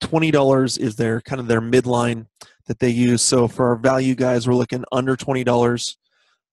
twenty 0.00 0.30
dollars 0.30 0.78
is 0.78 0.96
their 0.96 1.20
kind 1.20 1.40
of 1.40 1.48
their 1.48 1.60
midline 1.60 2.26
that 2.66 2.78
they 2.78 2.90
use. 2.90 3.22
So 3.22 3.48
for 3.48 3.68
our 3.68 3.76
value 3.76 4.14
guys, 4.14 4.46
we're 4.46 4.54
looking 4.54 4.84
under 4.92 5.16
twenty 5.16 5.42
dollars. 5.42 5.96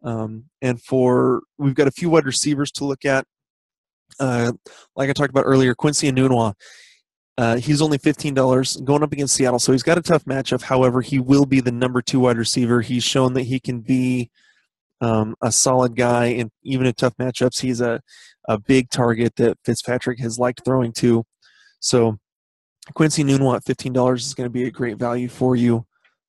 Um, 0.04 0.46
and 0.62 0.82
for 0.82 1.42
we've 1.58 1.76
got 1.76 1.88
a 1.88 1.92
few 1.92 2.10
wide 2.10 2.26
receivers 2.26 2.72
to 2.74 2.86
look 2.86 3.06
at. 3.06 3.26
Uh, 4.20 4.52
like 4.96 5.10
I 5.10 5.14
talked 5.14 5.30
about 5.30 5.46
earlier, 5.46 5.76
Quincy 5.76 6.12
Enunwa 6.12 6.54
Uh, 7.38 7.58
he's 7.58 7.84
only 7.84 8.00
fifteen 8.00 8.34
dollars 8.34 8.78
going 8.78 9.04
up 9.04 9.14
against 9.14 9.36
Seattle, 9.36 9.60
so 9.60 9.72
he's 9.72 9.84
got 9.84 9.98
a 9.98 10.02
tough 10.02 10.26
matchup. 10.26 10.64
However, 10.64 11.02
he 11.02 11.20
will 11.20 11.46
be 11.46 11.62
the 11.62 11.72
number 11.72 12.02
two 12.02 12.20
wide 12.22 12.38
receiver. 12.38 12.82
He's 12.82 13.04
shown 13.04 13.34
that 13.34 13.44
he 13.44 13.60
can 13.60 13.82
be 13.82 14.32
um, 15.02 15.36
a 15.44 15.52
solid 15.52 15.96
guy, 15.96 16.26
and 16.26 16.50
even 16.64 16.88
in 16.88 16.94
tough 16.94 17.16
matchups, 17.18 17.62
he's 17.62 17.80
a 17.80 18.02
a 18.48 18.58
big 18.60 18.90
target 18.90 19.36
that 19.36 19.58
Fitzpatrick 19.64 20.20
has 20.20 20.40
liked 20.40 20.64
throwing 20.66 20.94
to. 20.94 21.24
So 21.80 22.18
Quincy 22.96 23.24
Enunwa 23.24 23.58
at 23.58 23.66
fifteen 23.66 23.94
dollars 23.94 24.26
is 24.26 24.34
going 24.34 24.48
to 24.50 24.54
be 24.60 24.64
a 24.66 24.72
great 24.72 24.98
value 24.98 25.30
for 25.30 25.56
you 25.56 25.86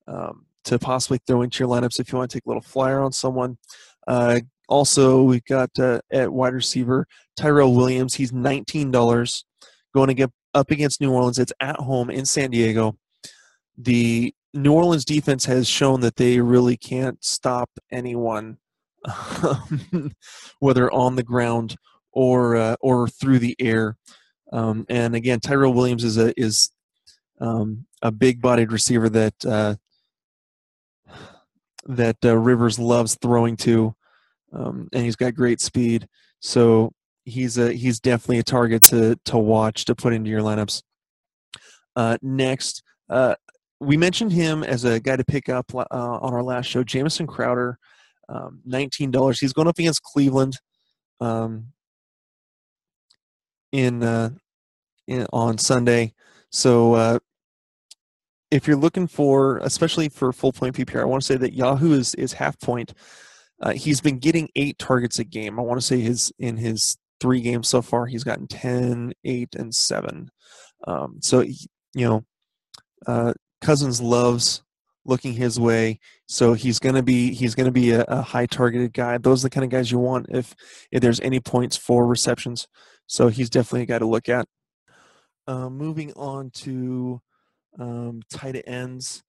um, 0.07 0.45
to 0.65 0.79
possibly 0.79 1.21
throw 1.27 1.41
into 1.41 1.65
your 1.65 1.71
lineups 1.75 1.99
if 1.99 2.13
you 2.13 2.19
want 2.19 2.31
to 2.31 2.37
take 2.37 2.45
a 2.45 2.49
little 2.51 2.61
flyer 2.61 3.01
on 3.01 3.13
someone. 3.13 3.57
Uh, 4.07 4.41
also, 4.69 5.23
we've 5.23 5.45
got 5.45 5.71
uh, 5.79 6.01
at 6.13 6.33
wide 6.33 6.55
receiver 6.55 7.07
Tyrell 7.37 7.75
Williams. 7.75 8.15
He's 8.15 8.33
nineteen 8.33 8.91
dollars 8.91 9.45
going 9.95 10.09
to 10.09 10.15
get 10.15 10.31
up 10.55 10.71
against 10.71 11.01
New 11.01 11.13
Orleans. 11.13 11.39
It's 11.39 11.53
at 11.61 11.77
home 11.77 12.11
in 12.11 12.25
San 12.25 12.51
Diego. 12.51 12.97
The 13.77 14.35
New 14.55 14.73
Orleans 14.73 15.05
defense 15.05 15.45
has 15.47 15.69
shown 15.69 16.01
that 16.01 16.17
they 16.17 16.41
really 16.41 16.77
can't 16.77 17.23
stop 17.25 17.71
anyone, 17.91 18.59
whether 20.59 20.93
on 20.93 21.17
the 21.17 21.23
ground 21.23 21.77
or 22.13 22.57
uh, 22.57 22.77
or 22.81 23.09
through 23.09 23.39
the 23.39 23.57
air. 23.59 23.97
Um, 24.53 24.87
and 24.89 25.15
again, 25.15 25.41
Tyrell 25.41 25.75
Williams 25.75 26.05
is 26.05 26.19
a 26.19 26.39
is 26.41 26.71
um, 27.41 27.87
a 28.03 28.11
big-bodied 28.11 28.73
receiver 28.73 29.09
that 29.11 29.35
uh, 29.47 29.77
that 31.87 32.17
uh, 32.25 32.37
Rivers 32.37 32.79
loves 32.79 33.17
throwing 33.21 33.57
to, 33.59 33.95
um, 34.53 34.89
and 34.93 35.05
he's 35.05 35.17
got 35.17 35.35
great 35.35 35.61
speed. 35.61 36.09
So 36.41 36.93
he's 37.25 37.59
a 37.59 37.73
he's 37.73 38.01
definitely 38.01 38.39
a 38.39 38.45
target 38.45 38.83
to 38.85 39.19
to 39.27 39.39
watch 39.39 39.85
to 39.87 39.95
put 39.95 40.13
into 40.13 40.31
your 40.31 40.41
lineups. 40.41 40.83
Uh, 41.97 42.17
next, 42.23 42.83
uh, 43.11 43.35
we 43.81 43.97
mentioned 43.97 44.33
him 44.33 44.63
as 44.63 44.85
a 44.85 45.01
guy 45.01 45.17
to 45.17 45.25
pick 45.25 45.49
up 45.49 45.75
uh, 45.75 45.85
on 45.91 46.33
our 46.33 46.43
last 46.43 46.67
show. 46.67 46.85
Jamison 46.85 47.27
Crowder, 47.27 47.79
um, 48.29 48.61
nineteen 48.65 49.11
dollars. 49.11 49.41
He's 49.41 49.53
going 49.53 49.69
up 49.69 49.79
against 49.79 50.03
Cleveland 50.03 50.59
um, 51.21 51.73
in, 53.73 54.03
uh, 54.03 54.31
in 55.07 55.27
on 55.33 55.59
Sunday. 55.59 56.15
So 56.51 56.95
uh, 56.95 57.19
if 58.51 58.67
you're 58.67 58.77
looking 58.77 59.07
for, 59.07 59.59
especially 59.59 60.09
for 60.09 60.33
full 60.33 60.53
point 60.53 60.77
PPR, 60.77 61.03
I 61.03 61.05
want 61.05 61.23
to 61.23 61.27
say 61.27 61.37
that 61.37 61.53
Yahoo 61.53 61.93
is 61.93 62.15
is 62.15 62.33
half 62.35 62.59
point. 62.61 62.95
Uh, 63.61 63.73
he's 63.73 64.01
been 64.01 64.19
getting 64.19 64.49
eight 64.57 64.79
targets 64.79 65.19
a 65.19 65.25
game. 65.25 65.59
I 65.59 65.63
want 65.63 65.81
to 65.81 65.87
say 65.87 66.01
his 66.01 66.33
in 66.39 66.57
his 66.57 66.97
three 67.21 67.41
games 67.41 67.69
so 67.69 67.83
far, 67.83 68.07
he's 68.07 68.25
gotten 68.25 68.47
10, 68.47 69.13
8, 69.25 69.55
and 69.57 69.75
7. 69.75 70.31
Um, 70.87 71.17
so, 71.21 71.41
you 71.41 71.57
know, 71.95 72.25
uh, 73.07 73.35
Cousins 73.61 74.01
loves 74.01 74.63
looking 75.05 75.33
his 75.33 75.59
way. 75.59 75.99
So 76.27 76.53
he's 76.53 76.79
gonna 76.79 77.03
be 77.03 77.33
he's 77.33 77.55
gonna 77.55 77.73
be 77.73 77.91
a, 77.91 78.03
a, 78.03 78.23
high 78.23 78.47
targeted 78.47 78.93
guy. 78.93 79.19
Those 79.19 79.43
are 79.43 79.49
the 79.49 79.51
kind 79.51 79.65
of 79.65 79.71
guys 79.71 79.91
you 79.91 79.99
want 79.99 80.27
if 80.29 80.55
if 80.93 81.01
there's 81.01 81.21
any 81.21 81.41
points 81.41 81.77
for 81.77 82.07
receptions. 82.07 82.69
So 83.07 83.29
he's 83.29 83.51
definitely 83.51 83.83
a 83.83 83.87
guy 83.87 83.99
to 83.99 84.07
look 84.07 84.29
at. 84.29 84.47
Uh, 85.47 85.71
moving 85.71 86.13
on 86.13 86.51
to 86.51 87.21
um, 87.79 88.21
tight 88.31 88.63
ends. 88.67 89.25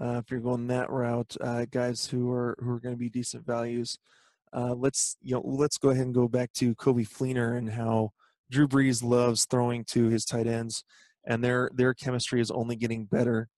Uh, 0.00 0.18
if 0.18 0.30
you're 0.30 0.40
going 0.40 0.66
that 0.68 0.90
route, 0.90 1.36
uh, 1.40 1.66
guys 1.70 2.06
who 2.06 2.30
are 2.30 2.56
who 2.60 2.70
are 2.70 2.80
going 2.80 2.94
to 2.94 2.98
be 2.98 3.10
decent 3.10 3.46
values. 3.46 3.98
Uh, 4.54 4.74
let's 4.74 5.16
you 5.22 5.34
know 5.34 5.42
let's 5.44 5.78
go 5.78 5.90
ahead 5.90 6.04
and 6.04 6.14
go 6.14 6.28
back 6.28 6.52
to 6.52 6.74
Coby 6.74 7.08
Fleener 7.08 7.56
and 7.56 7.70
how 7.70 8.12
Drew 8.50 8.68
Brees 8.68 9.02
loves 9.02 9.46
throwing 9.46 9.84
to 9.86 10.08
his 10.08 10.24
tight 10.24 10.46
ends, 10.46 10.84
and 11.26 11.42
their 11.42 11.70
their 11.74 11.94
chemistry 11.94 12.40
is 12.40 12.50
only 12.50 12.76
getting 12.76 13.04
better. 13.04 13.48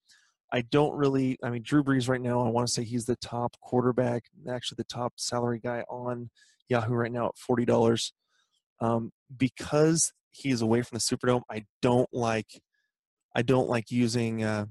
I 0.52 0.62
don't 0.62 0.94
really. 0.94 1.38
I 1.42 1.50
mean, 1.50 1.62
Drew 1.62 1.82
Brees 1.82 2.08
right 2.08 2.20
now. 2.20 2.44
I 2.44 2.50
want 2.50 2.66
to 2.66 2.72
say 2.72 2.84
he's 2.84 3.06
the 3.06 3.16
top 3.16 3.56
quarterback, 3.60 4.24
actually 4.48 4.76
the 4.76 4.84
top 4.84 5.14
salary 5.16 5.58
guy 5.58 5.82
on 5.88 6.30
Yahoo 6.68 6.94
right 6.94 7.12
now 7.12 7.26
at 7.26 7.38
forty 7.38 7.64
dollars. 7.64 8.12
Um, 8.80 9.12
because 9.36 10.12
he's 10.30 10.62
away 10.62 10.82
from 10.82 10.96
the 10.96 11.00
Superdome, 11.00 11.42
I 11.50 11.64
don't 11.82 12.08
like. 12.12 12.60
I 13.34 13.42
don't 13.42 13.68
like 13.68 13.90
using 13.90 14.44
uh, 14.44 14.66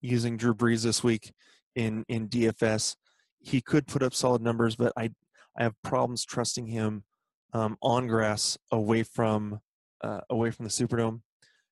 using 0.00 0.36
Drew 0.36 0.54
Brees 0.54 0.82
this 0.82 1.02
week 1.02 1.32
in 1.74 2.04
in 2.08 2.28
DFS. 2.28 2.96
He 3.40 3.60
could 3.60 3.86
put 3.86 4.02
up 4.02 4.14
solid 4.14 4.42
numbers, 4.42 4.76
but 4.76 4.92
I 4.96 5.10
I 5.58 5.64
have 5.64 5.74
problems 5.82 6.24
trusting 6.24 6.66
him 6.66 7.04
um, 7.52 7.76
on 7.82 8.06
grass 8.06 8.56
away 8.70 9.02
from 9.02 9.60
uh, 10.02 10.20
away 10.30 10.50
from 10.50 10.64
the 10.64 10.70
Superdome. 10.70 11.20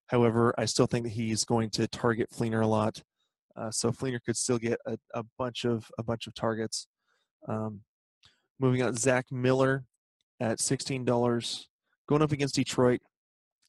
However, 0.08 0.54
I 0.58 0.64
still 0.64 0.86
think 0.86 1.04
that 1.04 1.12
he's 1.12 1.44
going 1.44 1.70
to 1.70 1.86
target 1.86 2.30
Fleener 2.30 2.62
a 2.62 2.66
lot, 2.66 3.02
uh, 3.56 3.70
so 3.70 3.90
Fleener 3.90 4.20
could 4.24 4.36
still 4.36 4.58
get 4.58 4.78
a, 4.86 4.98
a, 5.14 5.22
bunch 5.38 5.64
of 5.64 5.90
a 5.98 6.02
bunch 6.02 6.26
of 6.26 6.34
targets. 6.34 6.86
Um, 7.46 7.82
moving 8.58 8.82
on, 8.82 8.94
Zach 8.94 9.26
Miller 9.30 9.84
at 10.40 10.60
sixteen 10.60 11.04
dollars, 11.04 11.68
going 12.08 12.22
up 12.22 12.32
against 12.32 12.54
Detroit. 12.54 13.00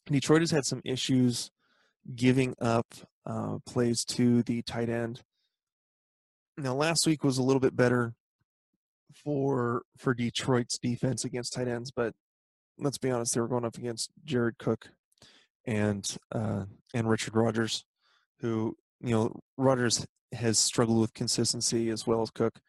Detroit 0.06 0.42
has 0.42 0.52
had 0.52 0.66
some 0.66 0.82
issues 0.86 1.52
giving 2.16 2.56
up 2.60 2.88
uh, 3.30 3.60
plays 3.66 4.04
to 4.04 4.42
the 4.44 4.62
tight 4.64 4.90
end. 4.90 5.22
Now, 6.58 6.74
last 6.74 7.06
week 7.06 7.24
was 7.24 7.38
a 7.38 7.44
little 7.44 7.60
bit 7.60 7.76
better 7.76 8.14
for 9.24 9.84
for 9.98 10.14
Detroit's 10.14 10.78
defense 10.78 11.24
against 11.24 11.54
tight 11.54 11.68
ends, 11.68 11.92
but 11.92 12.14
let's 12.80 12.98
be 12.98 13.12
honest, 13.12 13.34
they 13.34 13.42
were 13.42 13.48
going 13.48 13.66
up 13.66 13.78
against 13.78 14.12
Jared 14.26 14.58
Cook 14.58 14.90
and 15.66 16.18
uh, 16.34 16.66
and 16.94 17.10
Richard 17.10 17.36
Rogers, 17.36 17.86
who 18.40 18.76
you 19.00 19.12
know 19.12 19.40
Rogers 19.58 20.06
has 20.34 20.58
struggled 20.60 21.00
with 21.00 21.14
consistency 21.14 21.90
as 21.90 22.08
well 22.08 22.22
as 22.22 22.32
Cook. 22.32 22.60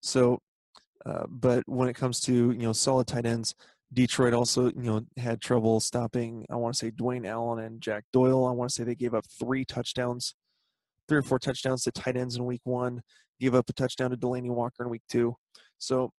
So, 0.00 0.40
uh, 1.04 1.24
but 1.28 1.62
when 1.66 1.88
it 1.88 1.96
comes 1.96 2.18
to 2.20 2.32
you 2.32 2.62
know 2.62 2.72
solid 2.72 3.06
tight 3.06 3.26
ends, 3.26 3.54
Detroit 3.92 4.32
also 4.32 4.66
you 4.66 4.72
know 4.82 5.02
had 5.16 5.40
trouble 5.40 5.80
stopping. 5.80 6.46
I 6.50 6.56
want 6.56 6.74
to 6.74 6.78
say 6.78 6.90
Dwayne 6.90 7.26
Allen 7.26 7.64
and 7.64 7.80
Jack 7.80 8.04
Doyle. 8.12 8.46
I 8.46 8.52
want 8.52 8.70
to 8.70 8.74
say 8.74 8.84
they 8.84 8.94
gave 8.94 9.14
up 9.14 9.24
three 9.26 9.64
touchdowns, 9.64 10.34
three 11.08 11.18
or 11.18 11.22
four 11.22 11.38
touchdowns 11.38 11.82
to 11.84 11.92
tight 11.92 12.16
ends 12.16 12.36
in 12.36 12.44
Week 12.44 12.62
One. 12.64 13.02
Gave 13.40 13.54
up 13.54 13.68
a 13.68 13.72
touchdown 13.72 14.10
to 14.10 14.16
Delanie 14.16 14.50
Walker 14.50 14.84
in 14.84 14.90
Week 14.90 15.02
Two. 15.10 15.36
So 15.78 16.12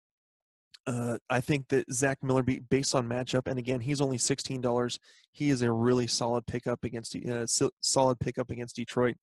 uh, 0.86 1.18
I 1.30 1.40
think 1.40 1.68
that 1.68 1.92
Zach 1.92 2.18
Miller, 2.22 2.42
based 2.42 2.94
on 2.94 3.08
matchup, 3.08 3.46
and 3.46 3.58
again, 3.58 3.80
he's 3.80 4.00
only 4.00 4.18
sixteen 4.18 4.60
dollars. 4.60 4.98
He 5.30 5.50
is 5.50 5.62
a 5.62 5.70
really 5.70 6.06
solid 6.06 6.46
pickup 6.46 6.84
against 6.84 7.16
uh, 7.16 7.46
solid 7.80 8.18
pickup 8.18 8.50
against 8.50 8.76
Detroit. 8.76 9.16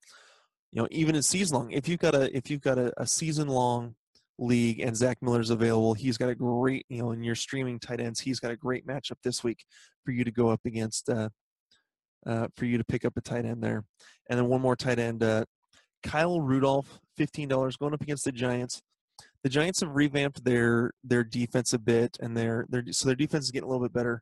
You 0.71 0.81
know, 0.81 0.88
even 0.91 1.15
in 1.15 1.21
season 1.21 1.57
long, 1.57 1.71
if 1.71 1.88
you've 1.88 1.99
got 1.99 2.15
a 2.15 2.35
if 2.35 2.49
you've 2.49 2.62
got 2.62 2.77
a, 2.77 2.93
a 3.01 3.05
season 3.05 3.47
long 3.47 3.95
league 4.39 4.80
and 4.80 4.95
Zach 4.95 5.17
Miller's 5.21 5.49
available, 5.49 5.93
he's 5.93 6.17
got 6.17 6.30
a 6.30 6.36
great 6.36 6.86
you 6.89 7.02
know 7.02 7.12
in 7.12 7.23
your 7.23 7.36
streaming 7.36 7.80
tight 7.80 7.99
ends, 7.99 8.19
he's 8.19 8.39
got 8.39 8.52
a 8.52 8.58
great 8.58 8.88
matchup 8.88 9.17
this 9.23 9.43
week 9.43 9.65
for 10.04 10.12
you 10.12 10.23
to 10.23 10.32
go 10.32 10.49
up 10.49 10.62
against. 10.65 11.10
Uh, 11.10 11.30
uh, 12.25 12.47
for 12.58 12.65
you 12.65 12.78
to 12.78 12.84
pick 12.84 13.06
up 13.06 13.13
a 13.15 13.21
tight 13.21 13.45
end 13.45 13.63
there, 13.63 13.86
and 14.30 14.38
then 14.38 14.49
one 14.49 14.60
more 14.60 14.75
tight 14.75 14.99
end, 14.99 15.23
uh, 15.23 15.45
Kyle 16.04 16.41
Rudolph, 16.41 16.99
fifteen 17.15 17.47
dollars, 17.47 17.78
going 17.78 17.93
up 17.93 18.02
against 18.02 18.25
the 18.25 18.34
Giants 18.34 18.82
the 19.43 19.49
Giants 19.49 19.80
have 19.82 19.95
revamped 19.95 20.43
their 20.43 20.91
their 21.04 21.23
defense 21.23 21.73
a 21.73 21.80
bit, 21.80 22.17
and 22.19 22.36
their 22.36 22.65
their 22.69 22.84
so 22.91 23.08
their 23.08 23.15
defense 23.15 23.45
is 23.45 23.52
getting 23.52 23.67
a 23.67 23.71
little 23.71 23.86
bit 23.86 23.93
better. 23.93 24.21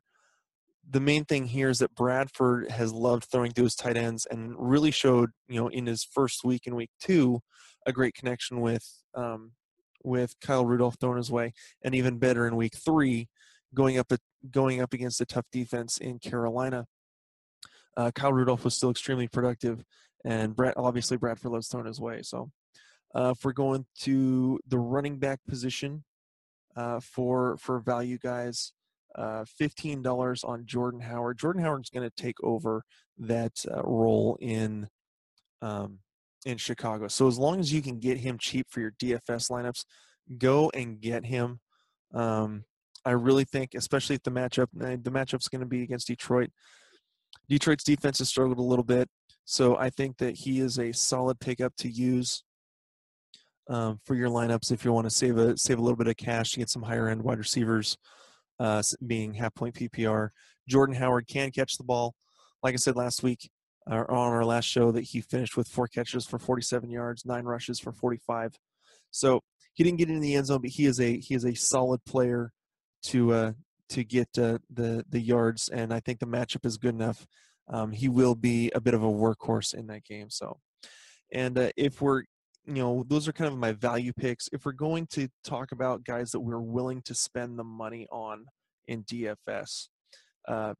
The 0.90 1.00
main 1.00 1.24
thing 1.24 1.46
here 1.46 1.68
is 1.68 1.80
that 1.80 1.94
Bradford 1.94 2.70
has 2.70 2.92
loved 2.92 3.24
throwing 3.24 3.52
to 3.52 3.64
his 3.64 3.74
tight 3.74 3.96
ends 3.96 4.26
and 4.30 4.54
really 4.56 4.90
showed, 4.90 5.30
you 5.46 5.60
know, 5.60 5.68
in 5.68 5.86
his 5.86 6.02
first 6.02 6.44
week 6.44 6.66
in 6.66 6.74
week 6.74 6.90
two, 6.98 7.40
a 7.84 7.92
great 7.92 8.14
connection 8.14 8.60
with 8.60 8.86
um, 9.14 9.52
with 10.04 10.34
Kyle 10.40 10.64
Rudolph 10.64 10.96
throwing 11.00 11.16
his 11.16 11.30
way, 11.30 11.52
and 11.82 11.94
even 11.94 12.18
better 12.18 12.46
in 12.46 12.56
week 12.56 12.76
three, 12.76 13.28
going 13.74 13.98
up 13.98 14.10
a, 14.12 14.18
going 14.50 14.80
up 14.80 14.92
against 14.92 15.20
a 15.20 15.26
tough 15.26 15.46
defense 15.52 15.98
in 15.98 16.18
Carolina. 16.18 16.86
Uh, 17.96 18.10
Kyle 18.14 18.32
Rudolph 18.32 18.64
was 18.64 18.74
still 18.74 18.90
extremely 18.90 19.28
productive, 19.28 19.84
and 20.24 20.54
Brad, 20.54 20.74
obviously 20.76 21.16
Bradford 21.16 21.52
loves 21.52 21.68
throwing 21.68 21.86
his 21.86 22.00
way. 22.00 22.22
So 22.22 22.50
uh, 23.14 23.34
if 23.36 23.44
we're 23.44 23.52
going 23.52 23.86
to 24.00 24.60
the 24.68 24.78
running 24.78 25.18
back 25.18 25.40
position 25.48 26.04
uh, 26.76 27.00
for 27.00 27.56
for 27.56 27.80
value 27.80 28.18
guys, 28.18 28.72
uh, 29.16 29.44
fifteen 29.46 30.02
dollars 30.02 30.44
on 30.44 30.64
Jordan 30.64 31.00
Howard. 31.00 31.38
Jordan 31.38 31.62
Howard's 31.62 31.90
going 31.90 32.08
to 32.08 32.22
take 32.22 32.42
over 32.42 32.84
that 33.18 33.64
uh, 33.68 33.82
role 33.82 34.38
in 34.40 34.88
um, 35.60 35.98
in 36.46 36.56
Chicago. 36.56 37.08
So 37.08 37.26
as 37.26 37.38
long 37.38 37.60
as 37.60 37.72
you 37.72 37.82
can 37.82 37.98
get 37.98 38.18
him 38.18 38.38
cheap 38.38 38.66
for 38.70 38.80
your 38.80 38.92
DFS 39.02 39.50
lineups, 39.50 39.84
go 40.36 40.70
and 40.74 41.00
get 41.00 41.24
him. 41.24 41.60
Um, 42.14 42.64
I 43.04 43.12
really 43.12 43.44
think, 43.44 43.70
especially 43.74 44.16
if 44.16 44.22
the 44.22 44.30
matchup, 44.30 44.66
the 44.72 45.10
matchup's 45.10 45.48
going 45.48 45.60
to 45.60 45.66
be 45.66 45.82
against 45.82 46.08
Detroit. 46.08 46.50
Detroit's 47.48 47.84
defense 47.84 48.18
has 48.18 48.28
struggled 48.28 48.58
a 48.58 48.62
little 48.62 48.84
bit, 48.84 49.08
so 49.44 49.76
I 49.76 49.90
think 49.90 50.18
that 50.18 50.36
he 50.36 50.60
is 50.60 50.78
a 50.78 50.92
solid 50.92 51.40
pickup 51.40 51.74
to 51.78 51.88
use 51.88 52.42
um, 53.68 54.00
for 54.04 54.14
your 54.14 54.28
lineups 54.28 54.72
if 54.72 54.84
you 54.84 54.92
want 54.92 55.06
to 55.06 55.10
save 55.10 55.36
a 55.38 55.56
save 55.56 55.78
a 55.78 55.82
little 55.82 55.96
bit 55.96 56.08
of 56.08 56.16
cash 56.16 56.52
to 56.52 56.58
get 56.58 56.70
some 56.70 56.82
higher 56.82 57.08
end 57.08 57.22
wide 57.22 57.38
receivers, 57.38 57.96
uh, 58.58 58.82
being 59.06 59.34
half 59.34 59.54
point 59.54 59.74
PPR. 59.74 60.30
Jordan 60.68 60.96
Howard 60.96 61.26
can 61.26 61.50
catch 61.50 61.76
the 61.76 61.84
ball. 61.84 62.14
Like 62.62 62.74
I 62.74 62.76
said 62.76 62.96
last 62.96 63.22
week, 63.22 63.50
on 63.88 64.32
our 64.32 64.44
last 64.44 64.66
show 64.66 64.92
that 64.92 65.02
he 65.02 65.20
finished 65.20 65.56
with 65.56 65.68
four 65.68 65.88
catches 65.88 66.26
for 66.26 66.38
47 66.38 66.90
yards, 66.90 67.24
nine 67.24 67.44
rushes 67.44 67.80
for 67.80 67.92
45. 67.92 68.58
So 69.10 69.40
he 69.74 69.84
didn't 69.84 69.98
get 69.98 70.10
in 70.10 70.20
the 70.20 70.34
end 70.34 70.46
zone, 70.46 70.60
but 70.60 70.70
he 70.70 70.86
is 70.86 71.00
a 71.00 71.18
he 71.18 71.34
is 71.34 71.44
a 71.44 71.54
solid 71.54 72.04
player 72.04 72.52
to 73.04 73.32
uh, 73.32 73.52
to 73.90 74.04
get 74.04 74.28
uh, 74.36 74.58
the 74.70 75.04
the 75.08 75.20
yards, 75.20 75.68
and 75.68 75.92
I 75.92 76.00
think 76.00 76.18
the 76.18 76.26
matchup 76.26 76.66
is 76.66 76.76
good 76.76 76.94
enough. 76.94 77.26
Um, 77.68 77.92
he 77.92 78.08
will 78.08 78.34
be 78.34 78.70
a 78.74 78.80
bit 78.80 78.94
of 78.94 79.02
a 79.02 79.06
workhorse 79.06 79.74
in 79.74 79.86
that 79.88 80.04
game. 80.04 80.30
So, 80.30 80.58
and 81.32 81.58
uh, 81.58 81.70
if 81.76 82.00
we're 82.00 82.24
you 82.66 82.74
know 82.82 83.04
those 83.08 83.26
are 83.28 83.32
kind 83.32 83.50
of 83.50 83.58
my 83.58 83.72
value 83.72 84.12
picks. 84.12 84.48
If 84.52 84.66
we're 84.66 84.72
going 84.72 85.06
to 85.12 85.28
talk 85.44 85.72
about 85.72 86.04
guys 86.04 86.30
that 86.32 86.40
we're 86.40 86.60
willing 86.60 87.02
to 87.02 87.14
spend 87.14 87.58
the 87.58 87.64
money 87.64 88.06
on 88.10 88.44
in 88.86 89.04
DFS, 89.04 89.88
uh, 90.46 90.74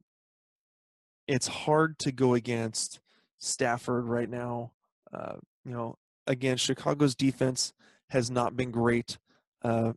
it's 1.29 1.47
hard 1.47 1.99
to 1.99 2.11
go 2.11 2.33
against 2.33 2.99
Stafford 3.37 4.05
right 4.05 4.29
now. 4.29 4.71
Uh, 5.13 5.35
you 5.63 5.71
know, 5.71 5.95
again, 6.25 6.57
Chicago's 6.57 7.13
defense 7.13 7.71
has 8.09 8.31
not 8.31 8.57
been 8.57 8.71
great. 8.71 9.19
Uh, 9.63 9.93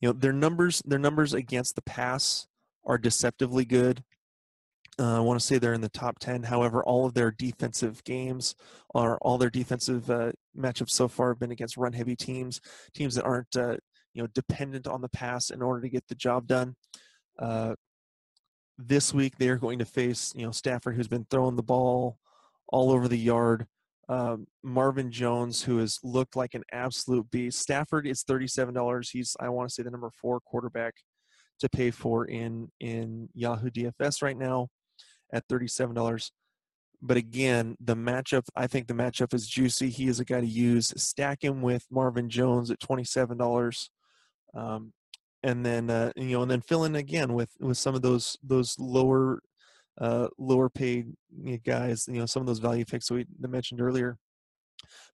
you 0.00 0.08
know, 0.08 0.12
their 0.12 0.32
numbers 0.32 0.82
their 0.84 0.98
numbers 0.98 1.32
against 1.32 1.76
the 1.76 1.82
pass 1.82 2.48
are 2.84 2.98
deceptively 2.98 3.64
good. 3.64 4.02
Uh, 4.98 5.18
I 5.18 5.20
want 5.20 5.38
to 5.38 5.46
say 5.46 5.58
they're 5.58 5.74
in 5.74 5.80
the 5.80 5.88
top 5.88 6.18
10. 6.18 6.42
However, 6.42 6.82
all 6.82 7.06
of 7.06 7.14
their 7.14 7.30
defensive 7.30 8.02
games 8.02 8.56
are 8.94 9.18
all 9.18 9.38
their 9.38 9.48
defensive 9.48 10.10
uh, 10.10 10.32
matchups 10.58 10.90
so 10.90 11.06
far 11.06 11.28
have 11.28 11.38
been 11.38 11.52
against 11.52 11.76
run 11.76 11.92
heavy 11.92 12.16
teams, 12.16 12.60
teams 12.94 13.14
that 13.14 13.24
aren't 13.24 13.56
uh, 13.56 13.76
you 14.12 14.22
know 14.22 14.28
dependent 14.34 14.88
on 14.88 15.02
the 15.02 15.08
pass 15.08 15.50
in 15.50 15.62
order 15.62 15.82
to 15.82 15.88
get 15.88 16.08
the 16.08 16.16
job 16.16 16.48
done. 16.48 16.74
This 18.78 19.12
week 19.12 19.36
they 19.38 19.48
are 19.48 19.56
going 19.56 19.78
to 19.78 19.84
face 19.84 20.32
you 20.34 20.44
know 20.44 20.52
Stafford, 20.52 20.96
who's 20.96 21.08
been 21.08 21.26
throwing 21.30 21.56
the 21.56 21.62
ball 21.62 22.18
all 22.68 22.90
over 22.90 23.08
the 23.08 23.18
yard. 23.18 23.66
Um, 24.08 24.46
Marvin 24.62 25.10
Jones, 25.10 25.62
who 25.62 25.78
has 25.78 25.98
looked 26.02 26.36
like 26.36 26.54
an 26.54 26.64
absolute 26.72 27.30
beast. 27.30 27.60
Stafford 27.60 28.06
is 28.06 28.22
thirty-seven 28.22 28.74
dollars. 28.74 29.10
He's 29.10 29.36
I 29.38 29.48
want 29.48 29.68
to 29.68 29.74
say 29.74 29.82
the 29.82 29.90
number 29.90 30.10
four 30.10 30.40
quarterback 30.40 30.94
to 31.60 31.68
pay 31.68 31.90
for 31.90 32.24
in 32.26 32.70
in 32.80 33.28
Yahoo 33.34 33.70
DFS 33.70 34.22
right 34.22 34.36
now 34.36 34.68
at 35.32 35.44
thirty-seven 35.48 35.94
dollars. 35.94 36.32
But 37.00 37.16
again, 37.16 37.76
the 37.80 37.96
matchup 37.96 38.44
I 38.56 38.66
think 38.66 38.86
the 38.86 38.94
matchup 38.94 39.34
is 39.34 39.46
juicy. 39.46 39.90
He 39.90 40.08
is 40.08 40.20
a 40.20 40.24
guy 40.24 40.40
to 40.40 40.46
use. 40.46 40.92
Stack 40.96 41.42
him 41.44 41.62
with 41.62 41.86
Marvin 41.90 42.28
Jones 42.28 42.70
at 42.70 42.80
twenty-seven 42.80 43.38
dollars. 43.38 43.90
Um, 44.54 44.92
and 45.42 45.64
then 45.64 45.90
uh, 45.90 46.12
you 46.16 46.30
know, 46.30 46.42
and 46.42 46.50
then 46.50 46.60
fill 46.60 46.84
in 46.84 46.96
again 46.96 47.32
with 47.32 47.50
with 47.60 47.78
some 47.78 47.94
of 47.94 48.02
those 48.02 48.38
those 48.42 48.76
lower 48.78 49.40
uh, 50.00 50.28
lower 50.38 50.68
paid 50.68 51.12
guys. 51.64 52.06
You 52.08 52.20
know, 52.20 52.26
some 52.26 52.40
of 52.40 52.46
those 52.46 52.58
value 52.58 52.84
picks 52.84 53.08
that 53.08 53.14
we 53.14 53.26
mentioned 53.40 53.80
earlier. 53.80 54.18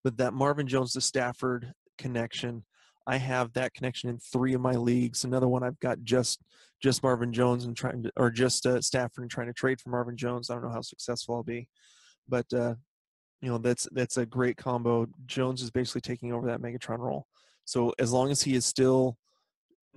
But 0.04 0.16
that 0.18 0.34
Marvin 0.34 0.66
Jones 0.66 0.92
to 0.92 1.00
Stafford 1.00 1.72
connection, 1.98 2.64
I 3.06 3.16
have 3.16 3.52
that 3.54 3.74
connection 3.74 4.08
in 4.08 4.18
three 4.18 4.54
of 4.54 4.60
my 4.60 4.72
leagues. 4.72 5.24
Another 5.24 5.48
one 5.48 5.62
I've 5.62 5.80
got 5.80 6.02
just 6.02 6.40
just 6.80 7.02
Marvin 7.02 7.32
Jones 7.32 7.64
and 7.64 7.76
trying 7.76 8.04
to, 8.04 8.12
or 8.16 8.30
just 8.30 8.64
uh, 8.64 8.80
Stafford 8.80 9.22
and 9.22 9.30
trying 9.30 9.48
to 9.48 9.52
trade 9.52 9.80
for 9.80 9.90
Marvin 9.90 10.16
Jones. 10.16 10.48
I 10.48 10.54
don't 10.54 10.62
know 10.62 10.70
how 10.70 10.80
successful 10.80 11.34
I'll 11.36 11.42
be, 11.42 11.68
but 12.28 12.46
uh, 12.52 12.74
you 13.40 13.48
know 13.48 13.58
that's 13.58 13.88
that's 13.92 14.16
a 14.16 14.26
great 14.26 14.56
combo. 14.56 15.06
Jones 15.26 15.62
is 15.62 15.70
basically 15.70 16.02
taking 16.02 16.32
over 16.32 16.46
that 16.46 16.60
Megatron 16.60 16.98
role. 16.98 17.26
So 17.64 17.92
as 17.98 18.12
long 18.12 18.30
as 18.30 18.42
he 18.42 18.54
is 18.54 18.64
still 18.64 19.18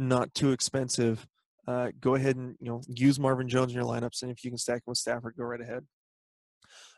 not 0.02 0.34
too 0.34 0.52
expensive, 0.52 1.28
uh, 1.68 1.92
go 2.00 2.16
ahead 2.16 2.36
and 2.36 2.56
you 2.60 2.70
know 2.70 2.82
use 2.88 3.20
Marvin 3.20 3.48
Jones 3.48 3.72
in 3.72 3.78
your 3.78 3.86
lineups, 3.86 4.24
and 4.24 4.32
if 4.32 4.44
you 4.44 4.52
can 4.52 4.58
stack 4.58 4.78
him 4.78 4.84
with 4.88 4.98
Stafford, 4.98 5.36
go 5.38 5.44
right 5.44 5.62
ahead. 5.62 5.86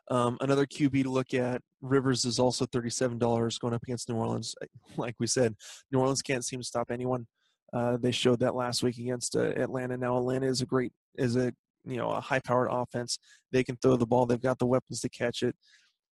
Um, 0.10 0.38
another 0.42 0.66
QB 0.66 1.04
to 1.04 1.10
look 1.10 1.34
at, 1.34 1.62
Rivers 1.82 2.26
is 2.26 2.38
also 2.38 2.66
$37 2.66 3.60
going 3.60 3.74
up 3.74 3.84
against 3.84 4.10
New 4.10 4.16
Orleans. 4.16 4.54
Like 4.98 5.16
we 5.20 5.28
said, 5.28 5.56
New 5.92 6.00
Orleans 6.00 6.22
can't 6.22 6.46
seem 6.46 6.60
to 6.60 6.66
stop 6.66 6.92
anyone. 6.92 7.26
Uh, 7.74 7.98
they 7.98 8.12
showed 8.12 8.40
that 8.42 8.54
last 8.54 8.84
week 8.84 9.00
against 9.00 9.36
uh, 9.36 9.54
Atlanta. 9.56 9.98
Now 9.98 10.18
Atlanta 10.18 10.46
is 10.46 10.62
a 10.62 10.66
great, 10.66 10.92
is 11.18 11.36
a 11.36 11.52
you 11.86 11.98
know 11.98 12.12
a 12.12 12.22
high-powered 12.22 12.70
offense. 12.72 13.18
They 13.52 13.64
can 13.64 13.78
throw 13.82 13.96
the 13.96 14.06
ball. 14.06 14.26
They've 14.26 14.40
got 14.40 14.60
the 14.60 14.68
weapons 14.68 15.00
to 15.02 15.10
catch 15.10 15.42
it. 15.42 15.56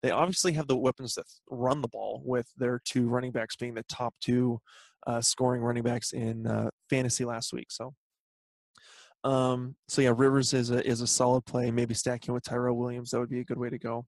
They 0.01 0.11
obviously 0.11 0.53
have 0.53 0.67
the 0.67 0.77
weapons 0.77 1.15
to 1.15 1.23
run 1.49 1.81
the 1.81 1.89
ball, 1.89 2.21
with 2.23 2.47
their 2.57 2.79
two 2.85 3.09
running 3.09 3.31
backs 3.31 3.57
being 3.57 3.73
the 3.73 3.83
top 3.89 4.13
two 4.21 4.59
uh, 5.09 5.21
scoring 5.21 5.61
running 5.61 5.83
backs 5.83 6.11
in 6.11 6.45
uh, 6.45 6.69
fantasy 6.89 7.25
last 7.25 7.51
week. 7.51 7.67
So 7.71 7.93
um, 9.23 9.75
so 9.87 10.01
yeah, 10.01 10.13
Rivers 10.15 10.53
is 10.53 10.69
a 10.69 10.85
is 10.85 11.01
a 11.01 11.07
solid 11.07 11.45
play. 11.45 11.71
Maybe 11.71 11.93
stacking 11.93 12.33
with 12.33 12.43
Tyrell 12.43 12.77
Williams 12.77 13.11
that 13.11 13.19
would 13.19 13.29
be 13.29 13.39
a 13.39 13.45
good 13.45 13.57
way 13.57 13.69
to 13.69 13.77
go. 13.77 14.05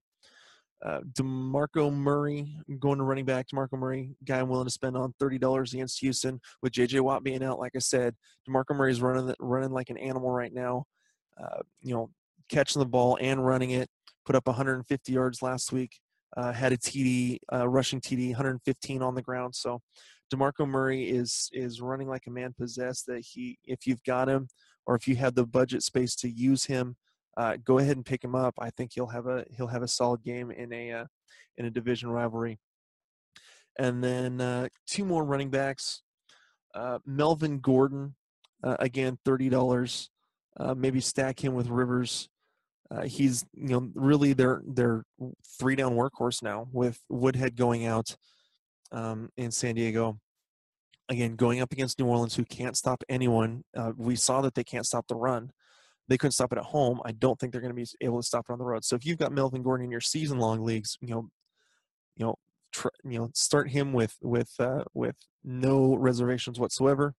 Uh, 0.84 1.02
Demarco 1.14 1.94
Murray 1.94 2.56
going 2.80 2.98
to 2.98 3.04
running 3.04 3.26
back. 3.26 3.48
Demarco 3.54 3.78
Murray, 3.78 4.16
guy 4.26 4.40
I'm 4.40 4.50
willing 4.50 4.66
to 4.66 4.72
spend 4.72 4.96
on 4.96 5.14
thirty 5.20 5.38
dollars 5.38 5.74
against 5.74 6.00
Houston 6.00 6.40
with 6.62 6.72
J.J. 6.72 7.02
Watt 7.02 7.24
being 7.24 7.44
out. 7.44 7.60
Like 7.60 7.74
I 7.76 7.80
said, 7.80 8.16
Demarco 8.48 8.76
Murray 8.76 8.92
is 8.92 9.02
running 9.02 9.34
running 9.40 9.72
like 9.72 9.90
an 9.90 9.98
animal 9.98 10.32
right 10.32 10.54
now. 10.54 10.86
Uh, 11.42 11.60
you 11.82 11.94
know, 11.94 12.10
catching 12.50 12.80
the 12.80 12.86
ball 12.86 13.18
and 13.20 13.46
running 13.46 13.72
it. 13.72 13.90
Put 14.26 14.36
up 14.36 14.48
150 14.48 15.12
yards 15.12 15.42
last 15.42 15.72
week. 15.72 16.00
Uh, 16.38 16.54
had 16.54 16.72
a 16.72 16.78
TD, 16.78 17.40
uh, 17.52 17.68
rushing 17.68 18.00
TD, 18.00 18.28
115 18.28 19.02
on 19.02 19.16
the 19.16 19.22
ground. 19.22 19.54
So 19.54 19.82
Demarco 20.32 20.68
Murray 20.68 21.04
is 21.04 21.50
is 21.52 21.82
running 21.82 22.08
like 22.08 22.28
a 22.28 22.32
man 22.32 22.54
possessed. 22.58 23.06
That 23.08 23.20
he, 23.20 23.60
if 23.66 23.86
you've 23.86 24.04
got 24.04 24.30
him, 24.30 24.48
or 24.86 24.96
if 24.96 25.08
you 25.08 25.16
have 25.18 25.36
the 25.36 25.46
budget 25.46 25.84
space 25.84 26.16
to 26.18 26.30
use 26.30 26.66
him, 26.66 26.96
uh, 27.38 27.58
go 27.64 27.78
ahead 27.80 27.98
and 27.98 28.06
pick 28.06 28.24
him 28.24 28.36
up. 28.36 28.56
I 28.60 28.70
think 28.70 28.92
he'll 28.94 29.08
have 29.08 29.28
a 29.28 29.46
he'll 29.56 29.68
have 29.68 29.84
a 29.84 29.88
solid 29.88 30.24
game 30.24 30.52
in 30.52 30.72
a 30.74 30.92
uh, 30.92 31.06
in 31.58 31.66
a 31.66 31.72
division 31.72 32.10
rivalry. 32.10 32.60
And 33.78 34.04
then 34.04 34.42
uh, 34.42 34.68
two 34.88 35.06
more 35.06 35.24
running 35.24 35.50
backs. 35.50 36.02
Uh, 36.74 37.00
Melvin 37.06 37.60
Gordon, 37.60 38.16
uh, 38.64 38.78
again 38.80 39.18
thirty 39.26 39.50
dollars. 39.50 40.10
Uh, 40.58 40.74
maybe 40.76 41.00
stack 41.00 41.42
him 41.44 41.54
with 41.54 41.68
Rivers. 41.68 42.30
he's 43.06 43.46
you 43.54 43.70
know 43.70 43.90
really 43.96 44.34
their 44.34 44.62
their 44.66 45.04
three 45.60 45.76
down 45.76 45.96
workhorse 45.96 46.42
now 46.42 46.68
with 46.72 47.00
Woodhead 47.10 47.56
going 47.56 47.86
out 47.86 48.16
um, 48.92 49.30
in 49.38 49.52
San 49.52 49.76
Diego 49.76 50.20
again, 51.12 51.36
going 51.36 51.62
up 51.62 51.72
against 51.72 52.00
New 52.00 52.06
Orleans, 52.06 52.36
who 52.36 52.46
can't 52.46 52.78
stop 52.78 53.04
anyone. 53.10 53.64
Uh, 53.76 53.92
we 53.98 54.16
saw 54.16 54.42
that 54.42 54.56
they 54.56 54.64
can't 54.64 54.86
stop 54.86 55.08
the 55.08 55.16
run. 55.16 55.52
They 56.08 56.18
couldn't 56.18 56.32
stop 56.32 56.52
it 56.52 56.58
at 56.58 56.66
home. 56.66 57.02
I 57.06 57.12
don't 57.12 57.40
think 57.40 57.52
they're 57.52 57.62
going 57.62 57.76
to 57.76 57.82
be 57.82 57.88
able 58.02 58.22
to 58.22 58.26
stop 58.26 58.46
it 58.50 58.54
on 58.54 58.60
the 58.60 58.66
road. 58.66 58.84
So 58.84 58.96
if 58.96 59.06
you've 59.06 59.18
got 59.18 59.32
Melvin 59.32 59.62
Gordon 59.62 59.86
in 59.86 59.92
your 59.92 60.02
season-long 60.02 60.64
leagues, 60.64 60.98
you 61.02 61.10
know, 61.10 61.30
you 62.16 62.26
know, 62.26 62.36
tr- 62.72 62.88
you 63.04 63.20
know, 63.20 63.30
start 63.34 63.70
him 63.70 63.94
with 63.94 64.16
with 64.22 64.52
uh, 64.60 64.84
with 64.94 65.16
no 65.44 65.96
reservations 65.96 66.60
whatsoever. 66.60 67.14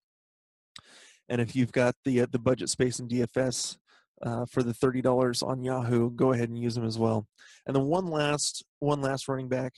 And 1.29 1.41
if 1.41 1.55
you've 1.55 1.73
got 1.73 1.95
the 2.05 2.23
uh, 2.23 2.27
the 2.31 2.39
budget 2.39 2.69
space 2.69 2.99
in 2.99 3.09
DFS 3.09 3.77
uh, 4.23 4.47
for 4.47 4.63
the 4.63 4.75
thirty 4.75 5.01
dollars 5.01 5.43
on 5.43 5.63
Yahoo, 5.63 6.11
go 6.11 6.33
ahead 6.33 6.49
and 6.49 6.59
use 6.59 6.75
them 6.75 6.85
as 6.85 6.99
well. 6.99 7.27
And 7.67 7.77
then 7.77 7.85
one 7.85 8.07
last 8.07 8.65
one 8.81 9.01
last 9.01 9.29
running 9.29 9.49
back, 9.49 9.75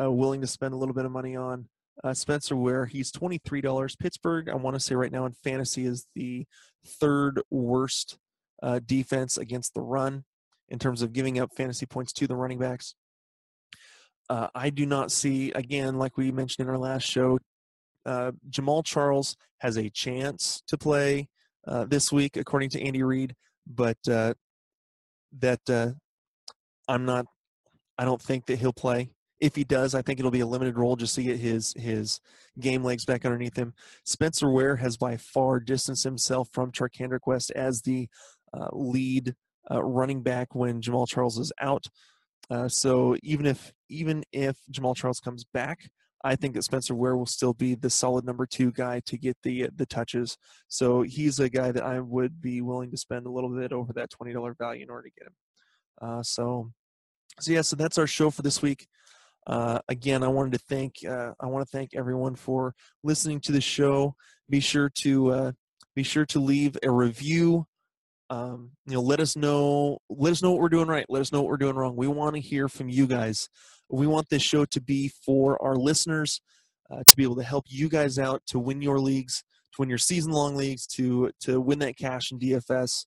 uh, 0.00 0.10
willing 0.10 0.40
to 0.40 0.46
spend 0.46 0.74
a 0.74 0.76
little 0.76 0.94
bit 0.94 1.04
of 1.04 1.12
money 1.12 1.36
on 1.36 1.68
uh, 2.04 2.14
Spencer 2.14 2.56
Ware. 2.56 2.86
He's 2.86 3.12
$23. 3.12 3.98
Pittsburgh, 3.98 4.48
I 4.48 4.54
want 4.54 4.74
to 4.74 4.80
say 4.80 4.94
right 4.94 5.12
now 5.12 5.26
in 5.26 5.32
fantasy, 5.32 5.86
is 5.86 6.06
the 6.14 6.46
third 6.86 7.40
worst 7.50 8.18
uh, 8.62 8.80
defense 8.84 9.38
against 9.38 9.74
the 9.74 9.80
run 9.80 10.24
in 10.68 10.78
terms 10.78 11.02
of 11.02 11.12
giving 11.12 11.38
up 11.38 11.54
fantasy 11.56 11.86
points 11.86 12.12
to 12.14 12.26
the 12.26 12.36
running 12.36 12.58
backs. 12.58 12.94
Uh, 14.28 14.48
I 14.54 14.70
do 14.70 14.86
not 14.86 15.12
see, 15.12 15.52
again, 15.52 15.98
like 15.98 16.16
we 16.16 16.32
mentioned 16.32 16.66
in 16.66 16.70
our 16.70 16.78
last 16.78 17.04
show, 17.04 17.38
uh, 18.04 18.32
Jamaal 18.50 18.84
Charles 18.84 19.36
has 19.60 19.76
a 19.76 19.88
chance 19.88 20.62
to 20.66 20.76
play 20.76 21.28
uh, 21.66 21.84
this 21.84 22.12
week, 22.12 22.36
according 22.36 22.70
to 22.70 22.82
Andy 22.82 23.02
Reid, 23.02 23.34
but 23.66 23.98
uh, 24.10 24.34
that 25.38 25.60
I'm 26.88 27.04
not, 27.04 27.26
I 27.98 28.04
don't 28.04 28.20
think 28.20 28.46
that 28.46 28.58
he'll 28.58 28.72
play. 28.72 29.10
If 29.38 29.54
he 29.54 29.64
does, 29.64 29.94
I 29.94 30.02
think 30.02 30.18
it'll 30.18 30.30
be 30.30 30.40
a 30.40 30.46
limited 30.46 30.78
role 30.78 30.96
just 30.96 31.14
to 31.16 31.22
get 31.22 31.38
his 31.38 31.74
his 31.76 32.20
game 32.58 32.82
legs 32.82 33.04
back 33.04 33.24
underneath 33.24 33.56
him. 33.56 33.74
Spencer 34.04 34.50
Ware 34.50 34.76
has 34.76 34.96
by 34.96 35.16
far 35.16 35.60
distanced 35.60 36.04
himself 36.04 36.48
from 36.52 36.72
Charcandrick 36.72 37.26
West 37.26 37.50
as 37.50 37.82
the 37.82 38.08
uh, 38.54 38.68
lead 38.72 39.34
uh, 39.70 39.82
running 39.82 40.22
back 40.22 40.54
when 40.54 40.80
Jamaal 40.80 41.08
Charles 41.08 41.38
is 41.38 41.52
out. 41.60 41.86
Uh, 42.48 42.68
so 42.68 43.16
even 43.22 43.44
if 43.44 43.72
even 43.88 44.24
if 44.32 44.56
Jamaal 44.70 44.96
Charles 44.96 45.20
comes 45.20 45.44
back, 45.44 45.90
I 46.24 46.34
think 46.36 46.54
that 46.54 46.62
Spencer 46.64 46.94
Ware 46.94 47.16
will 47.16 47.26
still 47.26 47.52
be 47.52 47.74
the 47.74 47.90
solid 47.90 48.24
number 48.24 48.46
two 48.46 48.72
guy 48.72 49.00
to 49.06 49.18
get 49.18 49.36
the 49.42 49.68
the 49.74 49.86
touches. 49.86 50.38
So 50.68 51.02
he's 51.02 51.38
a 51.40 51.48
guy 51.48 51.72
that 51.72 51.84
I 51.84 52.00
would 52.00 52.40
be 52.40 52.62
willing 52.62 52.90
to 52.90 52.96
spend 52.96 53.26
a 53.26 53.30
little 53.30 53.50
bit 53.50 53.72
over 53.72 53.92
that 53.92 54.10
twenty 54.10 54.32
dollar 54.32 54.54
value 54.54 54.82
in 54.82 54.90
order 54.90 55.08
to 55.08 55.14
get 55.18 55.26
him. 55.26 55.34
Uh, 56.00 56.22
so, 56.22 56.70
so 57.40 57.52
yeah, 57.52 57.62
so 57.62 57.76
that's 57.76 57.98
our 57.98 58.06
show 58.06 58.30
for 58.30 58.42
this 58.42 58.62
week. 58.62 58.86
Uh, 59.46 59.78
again, 59.88 60.22
I 60.22 60.28
wanted 60.28 60.52
to 60.54 60.58
thank 60.58 61.04
uh, 61.08 61.32
I 61.40 61.46
want 61.46 61.66
to 61.66 61.70
thank 61.76 61.90
everyone 61.94 62.34
for 62.36 62.74
listening 63.04 63.40
to 63.42 63.52
the 63.52 63.60
show. 63.60 64.14
Be 64.50 64.60
sure 64.60 64.90
to 65.02 65.30
uh, 65.32 65.52
be 65.94 66.02
sure 66.02 66.26
to 66.26 66.40
leave 66.40 66.76
a 66.82 66.90
review 66.90 67.66
Um, 68.28 68.72
you 68.86 68.94
know, 68.94 69.02
let 69.02 69.20
us 69.20 69.36
know. 69.36 69.98
Let 70.08 70.32
us 70.32 70.42
know 70.42 70.50
what 70.52 70.60
we're 70.60 70.68
doing 70.68 70.88
right. 70.88 71.06
Let 71.08 71.20
us 71.20 71.32
know 71.32 71.42
what 71.42 71.50
we're 71.50 71.56
doing 71.58 71.76
wrong. 71.76 71.96
We 71.96 72.08
want 72.08 72.34
to 72.34 72.40
hear 72.40 72.68
from 72.68 72.88
you 72.88 73.06
guys. 73.06 73.48
We 73.88 74.06
want 74.08 74.28
this 74.30 74.42
show 74.42 74.64
to 74.66 74.80
be 74.80 75.08
for 75.24 75.62
our 75.62 75.76
listeners, 75.76 76.40
uh, 76.90 77.04
to 77.08 77.16
be 77.16 77.22
able 77.22 77.36
to 77.36 77.44
help 77.44 77.66
you 77.68 77.88
guys 77.88 78.18
out 78.18 78.42
to 78.48 78.58
win 78.58 78.82
your 78.82 78.98
leagues, 78.98 79.44
to 79.74 79.80
win 79.80 79.88
your 79.88 79.98
season-long 79.98 80.56
leagues, 80.56 80.86
to 80.88 81.30
to 81.42 81.60
win 81.60 81.78
that 81.80 81.96
cash 81.96 82.32
in 82.32 82.38
DFS. 82.40 83.06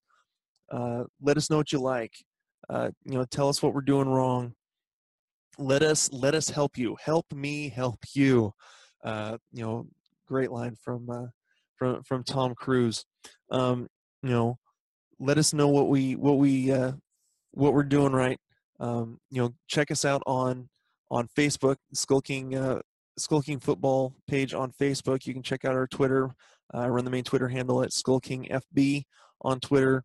Uh, 0.72 1.04
let 1.22 1.36
us 1.38 1.50
know 1.50 1.58
what 1.58 1.74
you 1.74 1.80
like. 1.80 2.14
Uh, 2.70 2.92
you 3.06 3.18
know, 3.18 3.26
tell 3.26 3.50
us 3.50 3.62
what 3.62 3.74
we're 3.74 3.82
doing 3.82 4.08
wrong. 4.08 4.54
Let 5.60 5.84
us 5.84 6.10
let 6.14 6.36
us 6.36 6.50
help 6.50 6.78
you. 6.78 6.96
Help 7.04 7.26
me 7.34 7.68
help 7.68 8.00
you. 8.14 8.54
Uh, 9.04 9.38
you 9.52 9.64
know, 9.64 9.88
great 10.26 10.52
line 10.52 10.76
from 10.82 11.10
uh, 11.10 11.28
from 11.76 12.02
from 12.04 12.24
Tom 12.24 12.56
Cruise. 12.56 13.06
Um, 13.52 13.90
you 14.24 14.30
know, 14.30 14.58
let 15.20 15.38
us 15.38 15.54
know 15.54 15.68
what 15.68 15.90
we 15.90 16.16
what 16.16 16.38
we 16.38 16.72
uh, 16.72 16.94
what 17.52 17.74
we're 17.74 17.84
doing 17.84 18.14
right. 18.14 18.40
Um, 18.80 19.20
you 19.30 19.42
know, 19.42 19.54
check 19.68 19.92
us 19.92 20.06
out 20.06 20.24
on 20.26 20.70
on 21.12 21.28
Facebook, 21.38 21.76
Skull 21.94 22.22
King 22.22 22.56
uh, 22.56 22.80
Skull 23.18 23.42
King 23.42 23.60
Football 23.60 24.16
page 24.28 24.54
on 24.54 24.72
Facebook. 24.72 25.28
You 25.28 25.34
can 25.34 25.44
check 25.44 25.66
out 25.66 25.74
our 25.74 25.88
Twitter. 25.88 26.32
I 26.74 26.88
run 26.88 27.04
the 27.04 27.12
main 27.12 27.24
Twitter 27.24 27.50
handle 27.50 27.84
at 27.84 27.92
Skull 27.92 28.20
King 28.20 28.48
FB 28.50 29.04
on 29.42 29.60
Twitter. 29.60 30.04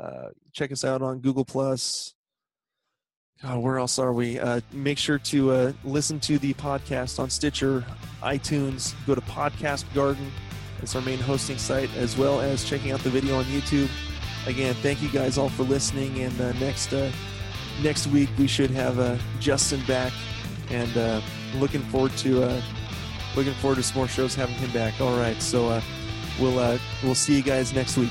Uh, 0.00 0.28
check 0.52 0.72
us 0.72 0.84
out 0.84 1.02
on 1.02 1.20
Google 1.20 1.44
Plus. 1.44 2.13
Where 3.42 3.78
else 3.78 3.98
are 3.98 4.12
we? 4.12 4.38
Uh, 4.38 4.60
make 4.72 4.96
sure 4.98 5.18
to 5.18 5.50
uh, 5.50 5.72
listen 5.84 6.18
to 6.20 6.38
the 6.38 6.54
podcast 6.54 7.18
on 7.18 7.28
Stitcher, 7.30 7.84
iTunes. 8.22 8.94
Go 9.06 9.14
to 9.14 9.20
Podcast 9.22 9.92
Garden. 9.92 10.30
It's 10.80 10.94
our 10.96 11.02
main 11.02 11.18
hosting 11.18 11.58
site, 11.58 11.94
as 11.96 12.16
well 12.16 12.40
as 12.40 12.64
checking 12.64 12.92
out 12.92 13.00
the 13.00 13.10
video 13.10 13.36
on 13.38 13.44
YouTube. 13.44 13.90
Again, 14.46 14.74
thank 14.76 15.02
you 15.02 15.08
guys 15.08 15.36
all 15.38 15.48
for 15.48 15.62
listening. 15.62 16.20
And 16.20 16.38
uh, 16.40 16.52
next 16.54 16.92
uh, 16.92 17.10
next 17.82 18.06
week 18.08 18.28
we 18.38 18.46
should 18.46 18.70
have 18.70 18.98
uh, 18.98 19.16
Justin 19.40 19.82
back, 19.86 20.12
and 20.70 20.96
uh, 20.96 21.20
looking 21.56 21.82
forward 21.82 22.16
to 22.18 22.62
looking 23.36 23.54
forward 23.54 23.76
to 23.76 23.82
some 23.82 23.98
more 23.98 24.08
shows 24.08 24.34
having 24.34 24.54
him 24.56 24.70
back. 24.72 25.00
All 25.00 25.16
right, 25.18 25.40
so 25.42 25.82
we'll 26.40 26.78
we'll 27.02 27.14
see 27.14 27.36
you 27.36 27.42
guys 27.42 27.74
next 27.74 27.96
week. 27.98 28.10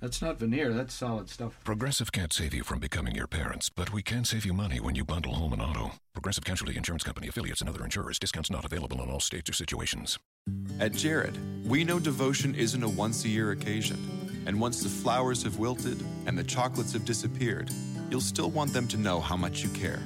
That's 0.00 0.22
not 0.22 0.38
veneer. 0.38 0.72
That's 0.72 0.94
solid 0.94 1.28
stuff. 1.28 1.58
Progressive 1.64 2.12
can't 2.12 2.32
save 2.32 2.54
you 2.54 2.62
from 2.62 2.78
becoming 2.78 3.14
your 3.14 3.26
parents, 3.26 3.68
but 3.68 3.92
we 3.92 4.02
can 4.02 4.24
save 4.24 4.46
you 4.46 4.52
money 4.52 4.78
when 4.78 4.94
you 4.94 5.04
bundle 5.04 5.34
home 5.34 5.52
and 5.52 5.60
auto. 5.60 5.92
Progressive 6.12 6.44
Casualty 6.44 6.76
Insurance 6.76 7.02
Company 7.02 7.28
affiliates 7.28 7.60
and 7.60 7.68
other 7.68 7.84
insurers. 7.84 8.18
Discounts 8.18 8.50
not 8.50 8.64
available 8.64 9.02
in 9.02 9.10
all 9.10 9.20
states 9.20 9.50
or 9.50 9.54
situations. 9.54 10.18
At 10.78 10.92
Jared, 10.92 11.36
we 11.68 11.82
know 11.82 11.98
devotion 11.98 12.54
isn't 12.54 12.82
a 12.82 12.88
once 12.88 13.24
a 13.24 13.28
year 13.28 13.50
occasion. 13.50 13.98
And 14.46 14.60
once 14.60 14.82
the 14.82 14.88
flowers 14.88 15.42
have 15.42 15.58
wilted 15.58 16.02
and 16.26 16.38
the 16.38 16.44
chocolates 16.44 16.92
have 16.92 17.04
disappeared, 17.04 17.70
you'll 18.08 18.20
still 18.20 18.50
want 18.50 18.72
them 18.72 18.88
to 18.88 18.96
know 18.96 19.20
how 19.20 19.36
much 19.36 19.62
you 19.62 19.68
care. 19.70 20.02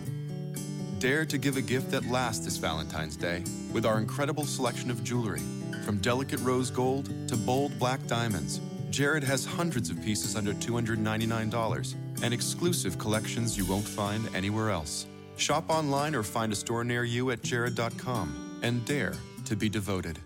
Dare 0.99 1.25
to 1.27 1.37
give 1.37 1.57
a 1.57 1.63
gift 1.63 1.91
that 1.91 2.07
lasts 2.07 2.45
this 2.45 2.57
Valentine's 2.57 3.17
Day 3.17 3.45
with 3.73 3.85
our 3.85 3.99
incredible 3.99 4.45
selection 4.45 4.91
of 4.91 5.05
jewelry. 5.05 5.43
From 5.85 5.99
delicate 5.99 6.41
rose 6.41 6.71
gold 6.71 7.07
to 7.29 7.37
bold 7.37 7.77
black 7.79 8.05
diamonds, 8.07 8.61
Jared 8.93 9.25
has 9.25 9.47
hundreds 9.47 9.89
of 9.89 10.03
pieces 10.03 10.37
under 10.37 10.53
$299 10.53 11.95
and 12.23 12.35
exclusive 12.35 12.99
collections 12.99 13.57
you 13.57 13.65
won't 13.65 13.89
find 13.89 14.23
anywhere 14.37 14.69
else. 14.69 15.07
Shop 15.37 15.65
online 15.71 16.15
or 16.15 16.23
find 16.23 16.53
a 16.53 16.55
store 16.55 16.85
near 16.85 17.03
you 17.03 17.31
at 17.31 17.43
jared.com 17.43 18.61
and 18.63 18.85
dare 18.85 19.15
to 19.47 19.57
be 19.57 19.71
devoted. 19.71 20.19